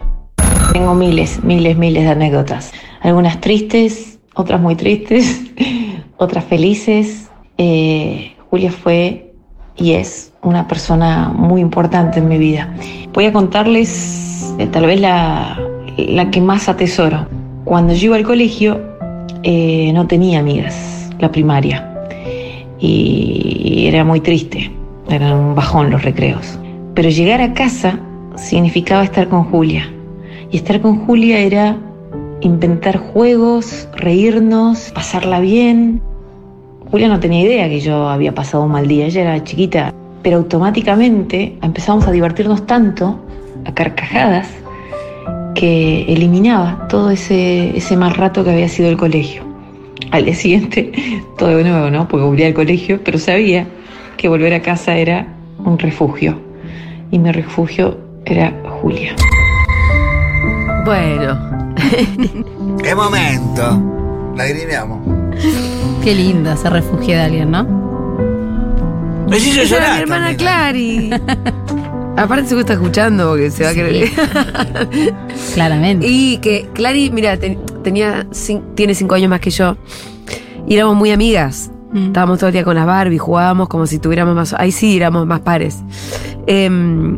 Tengo 0.71 0.93
miles, 0.95 1.43
miles, 1.43 1.75
miles 1.77 2.03
de 2.05 2.09
anécdotas. 2.09 2.71
Algunas 3.01 3.41
tristes, 3.41 4.19
otras 4.35 4.61
muy 4.61 4.75
tristes, 4.75 5.41
otras 6.17 6.45
felices. 6.45 7.29
Eh, 7.57 8.33
Julia 8.49 8.71
fue 8.71 9.33
y 9.75 9.93
es 9.93 10.33
una 10.43 10.67
persona 10.67 11.29
muy 11.29 11.61
importante 11.61 12.19
en 12.19 12.27
mi 12.27 12.37
vida. 12.37 12.73
Voy 13.13 13.25
a 13.25 13.33
contarles 13.33 14.53
eh, 14.59 14.67
tal 14.67 14.85
vez 14.85 15.01
la, 15.01 15.59
la 15.97 16.29
que 16.29 16.41
más 16.41 16.69
atesoro. 16.69 17.27
Cuando 17.65 17.93
yo 17.93 18.07
iba 18.07 18.15
al 18.17 18.23
colegio 18.23 18.79
eh, 19.43 19.91
no 19.93 20.05
tenía 20.05 20.39
amigas, 20.39 21.09
la 21.19 21.31
primaria. 21.31 21.87
Y 22.79 23.85
era 23.87 24.03
muy 24.03 24.19
triste, 24.19 24.71
eran 25.09 25.33
un 25.33 25.55
bajón 25.55 25.89
los 25.89 26.03
recreos. 26.03 26.59
Pero 26.93 27.09
llegar 27.09 27.41
a 27.41 27.53
casa 27.53 27.99
significaba 28.35 29.03
estar 29.03 29.27
con 29.27 29.45
Julia. 29.45 29.91
Y 30.51 30.57
estar 30.57 30.81
con 30.81 31.05
Julia 31.05 31.39
era 31.39 31.77
inventar 32.41 32.97
juegos, 32.97 33.87
reírnos, 33.95 34.91
pasarla 34.93 35.39
bien. 35.39 36.01
Julia 36.89 37.07
no 37.07 37.19
tenía 37.19 37.41
idea 37.41 37.69
que 37.69 37.79
yo 37.79 38.09
había 38.09 38.33
pasado 38.33 38.63
un 38.63 38.71
mal 38.71 38.87
día, 38.87 39.05
ella 39.05 39.21
era 39.21 39.43
chiquita, 39.43 39.93
pero 40.21 40.37
automáticamente 40.37 41.57
empezamos 41.61 42.05
a 42.07 42.11
divertirnos 42.11 42.65
tanto, 42.65 43.19
a 43.65 43.73
carcajadas, 43.73 44.49
que 45.55 46.03
eliminaba 46.11 46.87
todo 46.89 47.11
ese, 47.11 47.75
ese 47.77 47.95
mal 47.95 48.13
rato 48.13 48.43
que 48.43 48.51
había 48.51 48.67
sido 48.67 48.89
el 48.89 48.97
colegio. 48.97 49.43
Al 50.11 50.25
día 50.25 50.35
siguiente, 50.35 50.91
todo 51.37 51.57
de 51.57 51.63
nuevo, 51.63 51.89
¿no? 51.89 52.07
Porque 52.07 52.25
volví 52.25 52.43
al 52.43 52.53
colegio, 52.53 52.99
pero 53.03 53.17
sabía 53.17 53.67
que 54.17 54.27
volver 54.27 54.53
a 54.53 54.61
casa 54.61 54.95
era 54.97 55.27
un 55.63 55.79
refugio. 55.79 56.39
Y 57.11 57.19
mi 57.19 57.31
refugio 57.31 57.97
era 58.25 58.53
Julia. 58.81 59.15
Bueno. 60.85 61.60
¡Qué 62.83 62.95
momento! 62.95 63.81
Lagrimeamos. 64.35 64.99
Qué 66.03 66.15
lindo 66.15 66.55
ser 66.57 66.73
refugio 66.73 67.15
de 67.15 67.21
alguien, 67.21 67.51
¿no? 67.51 67.63
Me 69.27 69.37
hizo 69.37 69.61
Esa 69.61 69.75
era 69.77 69.85
llorar. 69.85 69.95
mi 69.95 70.01
hermana 70.01 70.27
también. 70.29 70.37
Clary. 70.37 71.09
Aparte 72.17 72.47
se 72.49 72.59
está 72.59 72.73
escuchando 72.73 73.29
porque 73.29 73.49
se 73.51 73.63
va 73.63 73.69
a 73.69 73.73
querer. 73.73 74.09
Claramente. 75.53 76.05
y 76.07 76.37
que 76.37 76.67
Clary, 76.73 77.09
mira, 77.11 77.37
ten- 77.37 77.59
tenía 77.83 78.25
cin- 78.31 78.61
tiene 78.75 78.93
cinco 78.95 79.15
años 79.15 79.29
más 79.29 79.39
que 79.39 79.49
yo. 79.49 79.77
Y 80.67 80.75
éramos 80.75 80.95
muy 80.95 81.11
amigas. 81.11 81.71
Mm. 81.93 82.07
Estábamos 82.07 82.39
todo 82.39 82.47
el 82.49 82.53
día 82.53 82.63
con 82.63 82.75
las 82.75 82.85
Barbie, 82.85 83.17
jugábamos 83.17 83.69
como 83.69 83.87
si 83.87 83.99
tuviéramos 83.99 84.35
más. 84.35 84.53
Ahí 84.53 84.71
sí 84.71 84.97
éramos 84.97 85.25
más 85.25 85.39
pares. 85.41 85.79
Em, 86.47 87.17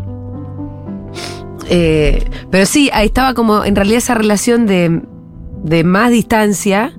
eh, 1.69 2.23
pero 2.51 2.65
sí, 2.65 2.89
ahí 2.93 3.07
estaba 3.07 3.33
como 3.33 3.63
en 3.65 3.75
realidad 3.75 3.97
esa 3.97 4.15
relación 4.15 4.65
de, 4.65 5.01
de 5.63 5.83
más 5.83 6.11
distancia. 6.11 6.93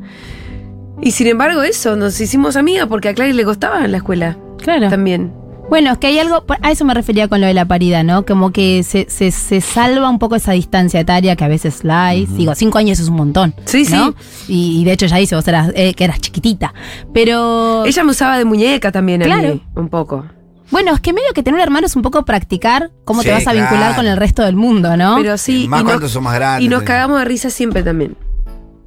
Y 1.03 1.11
sin 1.11 1.27
embargo, 1.27 1.63
eso, 1.63 1.97
nos 1.97 2.21
hicimos 2.21 2.57
amigas 2.57 2.87
porque 2.87 3.09
a 3.09 3.15
Clary 3.15 3.33
le 3.33 3.45
costaba 3.45 3.85
en 3.85 3.93
la 3.93 3.99
escuela 3.99 4.39
Claro. 4.59 4.89
también. 4.89 5.33
Bueno, 5.69 5.93
es 5.93 5.99
que 5.99 6.09
hay 6.09 6.19
algo, 6.19 6.45
a 6.61 6.71
eso 6.71 6.85
me 6.85 6.93
refería 6.93 7.27
con 7.27 7.41
lo 7.41 7.47
de 7.47 7.55
la 7.55 7.65
paridad, 7.65 8.05
¿no? 8.05 8.27
Como 8.27 8.53
que 8.53 8.83
se, 8.83 9.07
se, 9.09 9.31
se 9.31 9.63
salva 9.63 10.11
un 10.11 10.19
poco 10.19 10.37
esa 10.37 10.53
distancia 10.53 11.01
etaria 11.01 11.37
que 11.37 11.45
a 11.45 11.49
veces 11.49 11.85
la 11.85 12.07
hay. 12.09 12.27
Digo, 12.27 12.55
cinco 12.55 12.77
años 12.79 13.01
es 13.01 13.09
un 13.09 13.17
montón. 13.17 13.55
Sí, 13.65 13.87
¿no? 13.91 14.15
Y, 14.47 14.81
y 14.81 14.85
de 14.85 14.93
hecho 14.93 15.07
ya 15.07 15.17
dice, 15.17 15.35
vos 15.35 15.49
eras, 15.49 15.73
eh, 15.75 15.95
que 15.95 16.05
eras 16.05 16.21
chiquitita. 16.21 16.75
Pero. 17.15 17.85
Ella 17.87 18.05
me 18.05 18.11
usaba 18.11 18.37
de 18.39 18.45
muñeca 18.45 18.93
también 18.93 19.23
a 19.23 19.25
Claro. 19.25 19.55
mí, 19.55 19.63
un 19.75 19.89
poco. 19.89 20.27
Bueno, 20.71 20.95
es 20.95 21.01
que 21.01 21.13
medio 21.13 21.33
que 21.35 21.43
tener 21.43 21.59
un 21.59 21.63
hermano 21.63 21.87
es 21.87 21.95
un 21.97 22.03
poco 22.03 22.25
practicar 22.25 22.91
cómo 23.05 23.23
te 23.23 23.31
vas 23.31 23.47
a 23.47 23.53
vincular 23.53 23.79
claro. 23.79 23.97
con 23.97 24.07
el 24.07 24.17
resto 24.17 24.43
del 24.43 24.57
mundo, 24.57 24.97
¿no? 24.97 25.17
Pero 25.17 25.37
sí. 25.37 25.69
Más 25.69 25.83
y 25.83 25.85
cuando 25.85 26.03
nos, 26.03 26.11
son 26.11 26.25
más 26.25 26.35
grandes. 26.35 26.65
y 26.65 26.69
nos 26.69 26.83
cagamos 26.83 27.19
de 27.19 27.25
risa 27.25 27.51
siempre 27.51 27.83
también. 27.83 28.17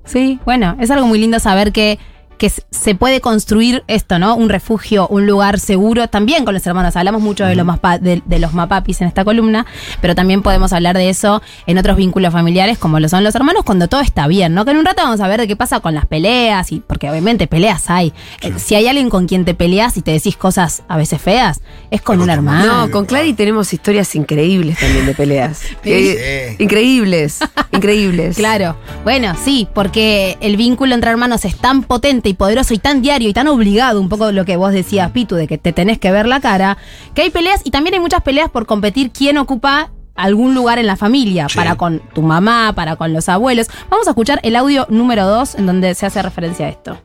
Sí, 0.05 0.39
bueno, 0.45 0.77
es 0.79 0.89
algo 0.89 1.05
muy 1.05 1.19
lindo 1.19 1.39
saber 1.39 1.71
que 1.71 1.99
que 2.37 2.49
se 2.49 2.95
puede 2.95 3.21
construir 3.21 3.83
esto, 3.87 4.19
¿no? 4.19 4.35
Un 4.35 4.49
refugio, 4.49 5.07
un 5.07 5.25
lugar 5.27 5.59
seguro, 5.59 6.07
también 6.07 6.45
con 6.45 6.53
los 6.53 6.65
hermanos. 6.67 6.95
Hablamos 6.95 7.21
mucho 7.21 7.45
de 7.45 7.55
los, 7.55 7.65
mapa- 7.65 7.97
de, 7.99 8.21
de 8.25 8.39
los 8.39 8.53
mapapis 8.53 9.01
en 9.01 9.07
esta 9.07 9.23
columna, 9.25 9.65
pero 10.01 10.15
también 10.15 10.41
podemos 10.41 10.73
hablar 10.73 10.95
de 10.97 11.09
eso 11.09 11.41
en 11.65 11.77
otros 11.77 11.97
vínculos 11.97 12.31
familiares, 12.33 12.77
como 12.77 12.99
lo 12.99 13.09
son 13.09 13.23
los 13.23 13.35
hermanos, 13.35 13.63
cuando 13.65 13.87
todo 13.87 14.01
está 14.01 14.27
bien, 14.27 14.53
¿no? 14.53 14.65
Que 14.65 14.71
en 14.71 14.77
un 14.77 14.85
rato 14.85 15.01
vamos 15.03 15.19
a 15.21 15.27
ver 15.27 15.39
de 15.39 15.47
qué 15.47 15.55
pasa 15.55 15.79
con 15.79 15.93
las 15.95 16.05
peleas, 16.05 16.71
y 16.71 16.79
porque 16.79 17.09
obviamente 17.09 17.47
peleas 17.47 17.89
hay. 17.89 18.13
Eh, 18.41 18.53
Si 18.57 18.75
hay 18.75 18.87
alguien 18.87 19.09
con 19.09 19.27
quien 19.27 19.43
te 19.45 19.53
peleas 19.53 19.97
y 19.97 20.01
te 20.01 20.11
decís 20.11 20.37
cosas 20.37 20.83
a 20.87 20.97
veces 20.97 21.21
feas, 21.21 21.61
es 21.91 22.01
con 22.01 22.21
un 22.21 22.29
hermano. 22.29 22.85
No, 22.85 22.91
con 22.91 23.05
Clary 23.05 23.33
tenemos 23.33 23.73
historias 23.73 24.13
increíbles 24.15 24.77
también 24.79 25.05
de 25.05 25.13
peleas. 25.13 25.61
Eh, 25.83 26.55
increíbles, 26.59 27.39
increíbles. 27.71 28.35
Claro, 28.35 28.75
bueno, 29.03 29.35
sí, 29.43 29.67
porque 29.73 30.37
el 30.41 30.57
vínculo 30.57 30.93
entre 30.93 31.09
hermanos 31.11 31.45
es 31.45 31.55
tan 31.57 31.83
potente 31.83 32.26
y 32.27 32.33
poderoso 32.33 32.73
y 32.73 32.77
tan 32.77 33.01
diario 33.01 33.29
y 33.29 33.33
tan 33.33 33.47
obligado, 33.47 33.99
un 34.01 34.09
poco 34.09 34.31
lo 34.31 34.45
que 34.45 34.57
vos 34.57 34.71
decías, 34.71 35.11
Pitu, 35.11 35.35
de 35.35 35.47
que 35.47 35.57
te 35.57 35.73
tenés 35.73 35.97
que 35.99 36.11
ver 36.11 36.27
la 36.27 36.39
cara, 36.39 36.77
que 37.13 37.23
hay 37.23 37.29
peleas 37.29 37.61
y 37.63 37.71
también 37.71 37.93
hay 37.95 37.99
muchas 37.99 38.21
peleas 38.21 38.49
por 38.49 38.65
competir 38.65 39.11
quién 39.11 39.37
ocupa 39.37 39.91
algún 40.15 40.55
lugar 40.55 40.79
en 40.79 40.87
la 40.87 40.95
familia, 40.95 41.47
Sí. 41.47 41.57
para 41.57 41.75
con 41.75 41.99
tu 42.13 42.21
mamá, 42.23 42.73
para 42.75 42.95
con 42.95 43.13
los 43.13 43.29
abuelos. 43.29 43.67
Vamos 43.89 44.07
a 44.07 44.11
escuchar 44.11 44.39
el 44.43 44.55
audio 44.55 44.87
número 44.89 45.27
2 45.27 45.55
en 45.55 45.65
donde 45.67 45.93
se 45.95 46.05
hace 46.07 46.21
referencia 46.21 46.65
a 46.65 46.69
esto. 46.69 46.97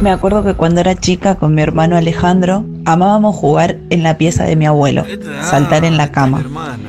Me 0.00 0.10
acuerdo 0.10 0.42
que 0.42 0.54
cuando 0.54 0.80
era 0.80 0.94
chica 0.94 1.34
con 1.34 1.54
mi 1.54 1.60
hermano 1.60 1.96
Alejandro 1.96 2.64
amábamos 2.86 3.36
jugar 3.36 3.76
en 3.90 4.02
la 4.02 4.16
pieza 4.16 4.44
de 4.44 4.56
mi 4.56 4.64
abuelo, 4.64 5.04
saltar 5.42 5.84
en 5.84 5.96
la 5.98 6.10
cama. 6.12 6.42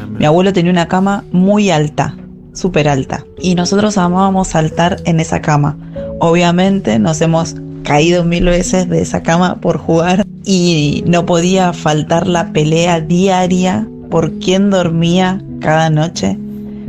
Mi 0.09 0.25
abuelo 0.25 0.53
tenía 0.53 0.71
una 0.71 0.87
cama 0.87 1.25
muy 1.31 1.69
alta, 1.71 2.15
súper 2.53 2.87
alta, 2.87 3.25
y 3.39 3.55
nosotros 3.55 3.97
amábamos 3.97 4.49
saltar 4.49 4.97
en 5.05 5.19
esa 5.19 5.41
cama. 5.41 5.77
Obviamente 6.23 6.99
nos 6.99 7.19
hemos 7.19 7.55
caído 7.83 8.23
mil 8.23 8.45
veces 8.45 8.87
de 8.87 9.01
esa 9.01 9.23
cama 9.23 9.55
por 9.55 9.79
jugar 9.79 10.23
y 10.45 11.03
no 11.07 11.25
podía 11.25 11.73
faltar 11.73 12.27
la 12.27 12.53
pelea 12.53 13.01
diaria 13.01 13.87
por 14.11 14.31
quién 14.33 14.69
dormía 14.69 15.41
cada 15.61 15.89
noche 15.89 16.37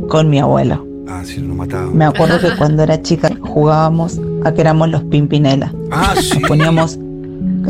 con 0.07 0.29
mi 0.29 0.37
abuelo. 0.37 0.85
Ah, 1.09 1.23
sí, 1.25 1.41
nos 1.41 1.57
mataba. 1.57 1.89
Me 1.89 2.05
acuerdo 2.05 2.39
que 2.39 2.55
cuando 2.55 2.83
era 2.83 3.01
chica 3.01 3.31
jugábamos 3.41 4.21
a 4.45 4.53
que 4.53 4.61
éramos 4.61 4.89
los 4.89 5.01
Pimpinela. 5.05 5.73
Ah, 5.89 6.13
sí. 6.21 6.37
Nos 6.37 6.47
poníamos 6.47 6.99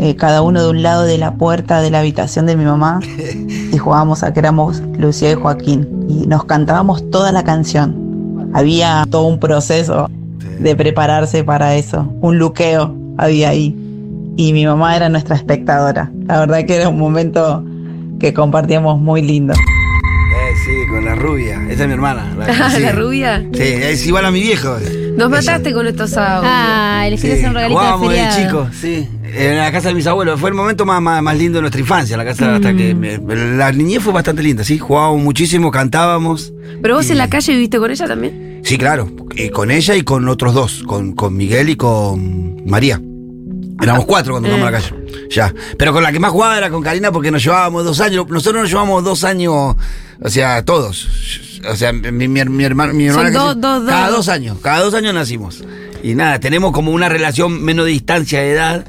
eh, 0.02 0.18
cada 0.18 0.42
uno 0.42 0.62
de 0.64 0.70
un 0.70 0.84
lado 0.84 1.04
de 1.04 1.18
la 1.18 1.36
puerta 1.36 1.80
de 1.80 1.92
la 1.92 2.00
habitación 2.00 2.46
de 2.46 2.58
mi 2.58 2.66
mamá 2.66 3.00
y 3.72 3.78
jugábamos 3.78 4.22
a 4.24 4.34
que 4.34 4.42
éramos 4.42 4.82
Lucía 4.98 5.32
y 5.32 5.36
Joaquín. 5.36 5.88
Y 6.10 6.28
nos 6.28 6.44
cantábamos 6.44 7.10
toda 7.10 7.32
la 7.32 7.46
canción. 7.46 8.52
Había 8.54 9.06
todo 9.10 9.28
un 9.28 9.40
proceso 9.40 10.10
de 10.60 10.76
prepararse 10.76 11.44
para 11.44 11.76
eso. 11.76 12.12
Un 12.22 12.38
luqueo 12.38 12.96
había 13.18 13.50
ahí. 13.50 13.76
Y 14.36 14.52
mi 14.54 14.66
mamá 14.66 14.96
era 14.96 15.10
nuestra 15.10 15.36
espectadora. 15.36 16.12
La 16.28 16.40
verdad 16.40 16.66
que 16.66 16.76
era 16.76 16.90
un 16.90 16.98
momento 16.98 17.64
que 18.20 18.34
compartíamos 18.34 19.00
muy 19.00 19.22
lindo. 19.22 19.54
Eh, 19.54 20.56
sí, 20.66 20.72
con 20.90 21.06
la 21.06 21.14
rubia. 21.16 21.62
Esa 21.70 21.84
es 21.84 21.88
mi 21.88 21.94
hermana. 21.94 22.26
Sí. 22.76 22.82
la 22.82 22.92
rubia. 22.94 23.46
Sí, 23.54 23.62
es 23.62 24.06
igual 24.08 24.26
a 24.26 24.32
mi 24.32 24.42
viejo. 24.42 24.76
Nos 25.18 25.30
mataste 25.30 25.72
con 25.74 25.86
estos 25.86 26.18
audios. 26.18 26.52
Ah, 26.52 27.06
le 27.08 27.18
quería 27.18 27.36
hacer 27.36 27.50
un 27.50 27.54
regalito 27.56 27.80
de 27.82 27.86
jugábamos 27.88 28.14
de 28.14 28.44
chicos, 28.44 28.68
sí. 28.76 29.08
En 29.36 29.58
la 29.58 29.72
casa 29.72 29.90
de 29.90 29.94
mis 29.96 30.08
abuelos. 30.08 30.40
Fue 30.40 30.50
el 30.50 30.56
momento 30.56 30.86
más, 30.86 31.00
más, 31.02 31.22
más 31.22 31.38
lindo 31.38 31.58
de 31.58 31.62
nuestra 31.62 31.80
infancia. 31.82 32.18
La 32.18 32.26
casa 32.26 32.56
hasta 32.56 32.74
que. 32.74 32.96
me- 32.96 33.20
la 33.58 33.72
niñez 33.72 34.02
fue 34.02 34.12
bastante 34.14 34.42
linda, 34.42 34.64
sí. 34.64 34.80
Jugábamos 34.80 35.22
muchísimo, 35.22 35.70
cantábamos. 35.70 36.52
Pero 36.82 36.96
vos 36.96 37.08
y- 37.08 37.12
en 37.12 37.20
la 37.20 37.30
calle 37.30 37.54
viviste 37.54 37.78
con 37.78 37.92
ella 37.92 38.08
también. 38.08 38.53
Sí, 38.64 38.78
claro. 38.78 39.10
eh, 39.36 39.50
con 39.52 39.72
ella 39.72 39.96
y 39.96 40.04
con 40.04 40.28
otros 40.28 40.54
dos. 40.54 40.84
Con, 40.88 41.14
con 41.14 41.36
Miguel 41.36 41.70
y 41.70 41.76
con 41.76 42.66
María. 42.66 43.02
Éramos 43.82 44.06
cuatro 44.06 44.34
cuando 44.34 44.50
fuimos 44.50 44.68
a 44.68 44.72
la 44.72 44.80
calle. 44.80 44.96
Ya. 45.30 45.54
Pero 45.78 45.92
con 45.94 46.04
la 46.04 46.12
que 46.12 46.20
más 46.20 46.32
jugaba 46.32 46.58
era 46.58 46.70
con 46.70 46.82
Karina 46.82 47.12
porque 47.12 47.32
nos 47.32 47.44
llevábamos 47.44 47.84
dos 47.84 48.00
años. 48.00 48.26
Nosotros 48.30 48.62
nos 48.64 48.70
llevamos 48.72 49.04
dos 49.04 49.24
años. 49.24 49.76
O 50.22 50.30
sea, 50.30 50.64
todos. 50.64 51.08
O 51.70 51.76
sea, 51.76 51.92
mi, 51.92 52.12
mi, 52.28 52.46
mi 52.46 52.64
hermano. 52.64 52.94
Mi 52.94 53.10
Son 53.10 53.26
hermana 53.28 53.40
dos, 53.46 53.60
dos, 53.62 53.82
dos, 53.82 53.90
Cada 53.90 54.08
dos. 54.08 54.16
dos 54.18 54.30
años. 54.30 54.58
Cada 54.62 54.80
dos 54.82 54.94
años 54.94 55.14
nacimos. 55.14 55.64
Y 56.04 56.14
nada, 56.16 56.40
tenemos 56.40 56.72
como 56.72 56.92
una 56.92 57.10
relación 57.10 57.62
menos 57.64 57.86
de 57.86 57.92
distancia 57.92 58.40
de 58.42 58.52
edad. 58.52 58.86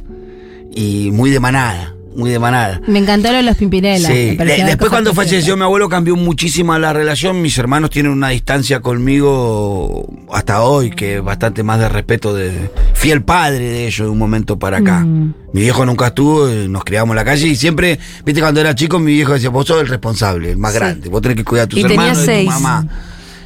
Y 0.76 1.10
muy 1.12 1.30
de 1.30 1.40
manada. 1.40 1.93
Muy 2.16 2.30
de 2.30 2.38
manada. 2.38 2.80
Me 2.86 3.00
de 3.02 3.42
los 3.42 3.56
Pimpinela. 3.56 4.08
Sí. 4.08 4.36
después 4.36 4.90
cuando 4.90 5.12
falleció 5.14 5.56
mi 5.56 5.64
abuelo 5.64 5.88
cambió 5.88 6.16
muchísimo 6.16 6.76
la 6.78 6.92
relación. 6.92 7.42
Mis 7.42 7.56
hermanos 7.58 7.90
tienen 7.90 8.12
una 8.12 8.28
distancia 8.28 8.80
conmigo 8.80 10.06
hasta 10.32 10.62
hoy 10.62 10.90
que 10.90 11.16
es 11.16 11.22
bastante 11.22 11.62
más 11.62 11.78
de 11.80 11.88
respeto 11.88 12.34
de 12.34 12.70
fiel 12.94 13.22
padre 13.22 13.58
de 13.68 13.86
ellos 13.86 14.06
de 14.06 14.10
un 14.10 14.18
momento 14.18 14.58
para 14.58 14.78
acá. 14.78 15.00
Mm. 15.00 15.34
Mi 15.52 15.60
viejo 15.62 15.84
nunca 15.86 16.08
estuvo, 16.08 16.48
eh, 16.48 16.68
nos 16.68 16.84
criamos 16.84 17.12
en 17.12 17.16
la 17.16 17.24
calle 17.24 17.46
y 17.48 17.56
siempre, 17.56 17.98
viste, 18.24 18.40
cuando 18.40 18.60
era 18.60 18.74
chico 18.74 18.98
mi 18.98 19.12
viejo 19.12 19.32
decía, 19.34 19.50
vos 19.50 19.66
sos 19.66 19.80
el 19.80 19.88
responsable, 19.88 20.50
el 20.52 20.56
más 20.56 20.72
Sí. 20.72 20.78
grande, 20.78 21.08
vos 21.08 21.22
tenés 21.22 21.36
que 21.36 21.44
cuidar 21.44 21.64
a 21.64 21.68
tus 21.68 21.78
Y 21.78 21.82
hermanos 21.82 22.22
y 22.22 22.24
seis. 22.24 22.44
tu 22.46 22.50
mamá. 22.60 22.86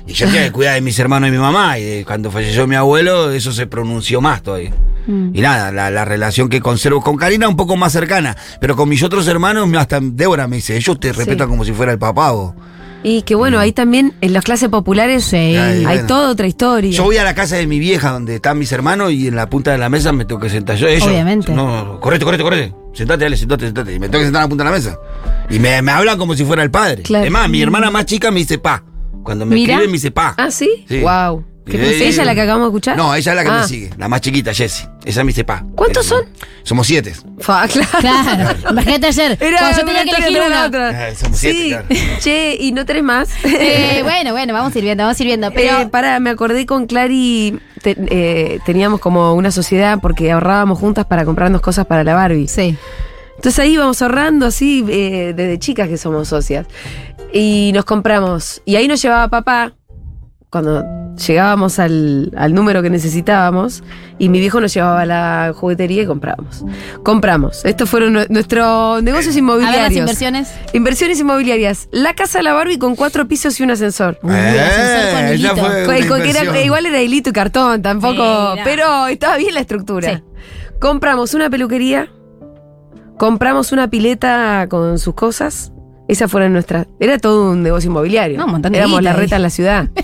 Y 0.07 0.13
yo 0.15 0.27
tenía 0.27 0.45
que 0.45 0.53
cuidar 0.53 0.75
de 0.75 0.81
mis 0.81 0.99
hermanos 0.99 1.29
y 1.29 1.33
mi 1.33 1.39
mamá. 1.39 1.79
Y 1.79 2.03
cuando 2.05 2.31
falleció 2.31 2.67
mi 2.67 2.77
abuelo, 2.77 3.31
eso 3.31 3.53
se 3.53 3.67
pronunció 3.67 4.23
más 4.23 4.43
todavía. 4.43 4.73
Mm. 5.09 5.31
Y 5.35 5.41
nada, 5.41 5.73
la, 5.73 5.91
la 5.91 6.05
relación 6.05 6.49
que 6.49 6.61
conservo 6.61 7.01
con 7.01 7.17
Karina 7.17 7.49
un 7.49 7.57
poco 7.57 7.77
más 7.77 7.93
cercana. 7.93 8.37
Pero 8.61 8.77
con 8.77 8.89
mis 8.89 9.03
otros 9.03 9.27
hermanos, 9.27 9.69
hasta 9.77 9.99
Débora 10.01 10.47
me 10.47 10.57
dice, 10.57 10.77
ellos 10.77 11.01
te 11.01 11.13
respetan 11.13 11.49
como 11.49 11.65
si 11.65 11.73
fuera 11.73 11.91
el 11.93 11.99
papá 11.99 12.31
vos. 12.31 12.55
Y 13.03 13.23
que 13.23 13.35
bueno, 13.37 13.59
ahí 13.61 13.73
también 13.73 14.13
en 14.21 14.33
las 14.33 14.45
clases 14.45 14.69
populares 14.69 15.25
Sí. 15.25 15.37
hay 15.37 15.85
bueno. 15.85 16.07
toda 16.07 16.31
otra 16.31 16.47
historia. 16.49 16.91
Yo 16.91 17.05
voy 17.05 17.17
a 17.17 17.25
la 17.25 17.33
casa 17.35 17.57
de 17.57 17.67
mi 17.67 17.79
vieja 17.79 18.11
donde 18.11 18.35
están 18.35 18.59
mis 18.59 18.71
hermanos 18.73 19.13
y 19.13 19.29
en 19.29 19.37
la 19.37 19.49
punta 19.49 19.71
de 19.71 19.79
la 19.79 19.89
mesa 19.89 20.13
me 20.13 20.25
tengo 20.25 20.41
que 20.41 20.51
sentar 20.51 20.77
yo. 20.77 20.89
Ellos, 20.89 21.07
Obviamente. 21.07 21.53
No, 21.53 22.01
correte, 22.01 22.25
correte, 22.25 22.43
correte. 22.43 22.75
Sentate, 22.93 23.25
dale, 23.25 23.37
sentate, 23.37 23.67
sentate. 23.67 23.95
Y 23.95 23.99
me 24.01 24.09
tengo 24.09 24.19
que 24.21 24.25
sentar 24.27 24.41
en 24.43 24.45
la 24.45 24.49
punta 24.49 24.65
de 24.65 24.71
la 24.71 24.77
mesa. 24.77 24.99
Y 25.49 25.59
me, 25.61 25.81
me 25.81 25.93
hablan 25.93 26.19
como 26.19 26.35
si 26.35 26.45
fuera 26.45 26.63
el 26.65 26.71
padre. 26.73 27.03
Claro. 27.05 27.25
Es 27.25 27.31
más, 27.31 27.49
mi 27.49 27.63
hermana 27.63 27.91
más 27.91 28.05
chica 28.05 28.31
me 28.33 28.41
dice 28.41 28.59
pa. 28.59 28.83
Cuando 29.23 29.47
me 29.47 29.55
Mira. 29.55 29.75
escribe 29.75 29.87
me 29.89 29.93
dice 29.93 30.11
pa. 30.11 30.35
Ah, 30.37 30.51
¿sí? 30.51 30.85
Sí. 30.89 31.01
Wow. 31.01 31.45
Sí. 31.71 32.05
¿Ella 32.05 32.25
la 32.25 32.35
que 32.35 32.41
acabamos 32.43 32.67
de 32.67 32.69
escuchar? 32.71 32.97
No, 32.97 33.15
ella 33.15 33.33
es 33.33 33.37
la 33.37 33.43
que 33.45 33.51
Ah. 33.51 33.59
me 33.63 33.69
sigue, 33.69 33.91
la 33.99 34.09
más 34.09 34.21
chiquita, 34.21 34.55
Jessie. 34.55 34.89
Ella 35.05 35.25
me 35.25 35.29
dice 35.29 35.45
pa. 35.45 35.65
¿Cuántos 35.75 36.07
Eh, 36.07 36.09
son? 36.09 36.25
Somos 36.63 36.87
siete. 36.87 37.15
Fa, 37.41 37.67
claro. 37.69 37.89
Claro, 38.01 38.59
imagínate 38.71 39.07
ayer, 39.07 39.37
Era 39.41 39.59
cuando 39.59 39.79
yo 39.81 39.87
tenía 39.87 40.05
que 40.05 40.11
elegir 40.11 40.43
una. 40.47 40.67
otra. 40.67 41.09
Eh, 41.09 41.15
somos 41.15 41.39
siete, 41.39 41.59
sí. 41.59 41.69
claro. 41.69 41.87
Che, 42.21 42.57
¿y 42.61 42.73
no 42.73 42.85
tenés 42.87 43.03
más? 43.03 43.29
Eh, 43.45 44.01
bueno, 44.03 44.33
bueno, 44.33 44.53
vamos 44.53 44.73
sirviendo, 44.73 45.05
vamos 45.05 45.17
sirviendo. 45.17 45.51
Pero 45.53 45.77
Pero 45.79 45.91
para, 45.91 46.21
me 46.21 46.31
acordé 46.31 46.67
con 46.67 46.87
Clary, 46.87 47.59
te- 47.83 47.97
eh, 48.11 48.61
teníamos 48.67 49.01
como 49.01 49.35
una 49.35 49.51
sociedad 49.51 49.99
porque 50.01 50.31
ahorrábamos 50.33 50.79
juntas 50.79 51.07
para 51.07 51.25
comprarnos 51.25 51.61
cosas 51.61 51.87
para 51.87 52.05
la 52.05 52.15
Barbie. 52.15 52.49
sí. 52.49 52.77
Entonces 53.37 53.61
ahí 53.61 53.75
íbamos 53.75 54.03
ahorrando 54.03 54.47
así, 54.47 54.85
eh, 54.89 55.33
desde 55.37 55.61
chicas 55.61 55.89
que 55.89 55.97
somos 55.97 56.27
socias. 56.27 56.67
Y 57.33 57.71
nos 57.73 57.85
compramos. 57.85 58.63
Y 58.65 58.75
ahí 58.75 58.89
nos 58.89 59.01
llevaba 59.01 59.29
papá, 59.29 59.75
cuando 60.51 60.85
llegábamos 61.17 61.79
al, 61.79 62.33
al 62.37 62.55
número 62.55 62.81
que 62.83 62.89
necesitábamos, 62.91 63.83
y 64.19 64.29
mi 64.31 64.41
viejo 64.41 64.61
nos 64.61 64.73
llevaba 64.73 65.03
a 65.03 65.07
la 65.07 65.53
juguetería 65.55 66.03
y 66.03 66.07
comprábamos. 66.07 66.65
Compramos. 67.03 67.65
Estos 67.65 67.91
fueron 67.91 68.15
nue- 68.15 68.29
nuestros 68.31 69.03
negocios 69.03 69.35
A 69.37 69.41
ver 69.41 69.45
las 69.45 69.59
inmobiliarios. 69.61 69.99
inversiones. 70.01 70.55
Inversiones 70.73 71.21
inmobiliarias. 71.21 71.89
La 71.93 72.15
casa 72.15 72.39
de 72.39 72.45
la 72.45 72.53
Barbie 72.55 72.79
con 72.79 72.97
cuatro 72.97 73.29
pisos 73.29 73.59
y 73.61 73.63
un 73.63 73.73
ascensor. 73.73 74.19
Uy, 74.23 74.31
ascensor 74.33 75.13
con 75.13 75.25
Eh, 75.25 75.85
fue 75.85 75.85
Con- 75.85 75.97
una 75.97 76.09
con 76.09 76.23
que 76.23 76.31
era- 76.31 76.39
inversión. 76.41 76.65
igual 76.67 76.87
era 76.87 77.03
hilito 77.03 77.31
y 77.31 77.33
cartón, 77.33 77.83
tampoco. 77.83 78.51
Mira. 78.53 78.65
Pero 78.65 79.07
estaba 79.09 79.37
bien 79.37 79.53
la 79.55 79.61
estructura. 79.61 80.17
Sí. 80.17 80.23
Compramos 80.81 81.35
una 81.35 81.51
peluquería, 81.51 82.09
compramos 83.19 83.73
una 83.73 83.89
pileta 83.91 84.67
con 84.71 84.99
sus 84.99 85.15
cosas. 85.15 85.73
Esas 86.07 86.31
fueron 86.31 86.55
nuestras. 86.55 86.87
Era 87.01 87.19
todo 87.19 87.51
un 87.51 87.63
negocio 87.63 87.91
inmobiliario. 87.91 88.39
No, 88.39 88.47
un 88.47 88.53
montón 88.53 88.73
de 88.73 88.79
Éramos 88.79 89.03
la 89.03 89.13
reta 89.13 89.37
en 89.37 89.43
la 89.43 89.51
ciudad. 89.51 89.89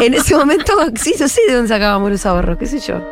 en 0.00 0.14
ese 0.14 0.36
momento, 0.36 0.72
sí, 0.96 1.14
no 1.18 1.28
sé 1.28 1.40
de 1.48 1.54
dónde 1.54 1.68
sacábamos 1.68 2.10
los 2.10 2.24
ahorros, 2.26 2.58
qué 2.58 2.66
sé 2.66 2.80
yo. 2.80 3.02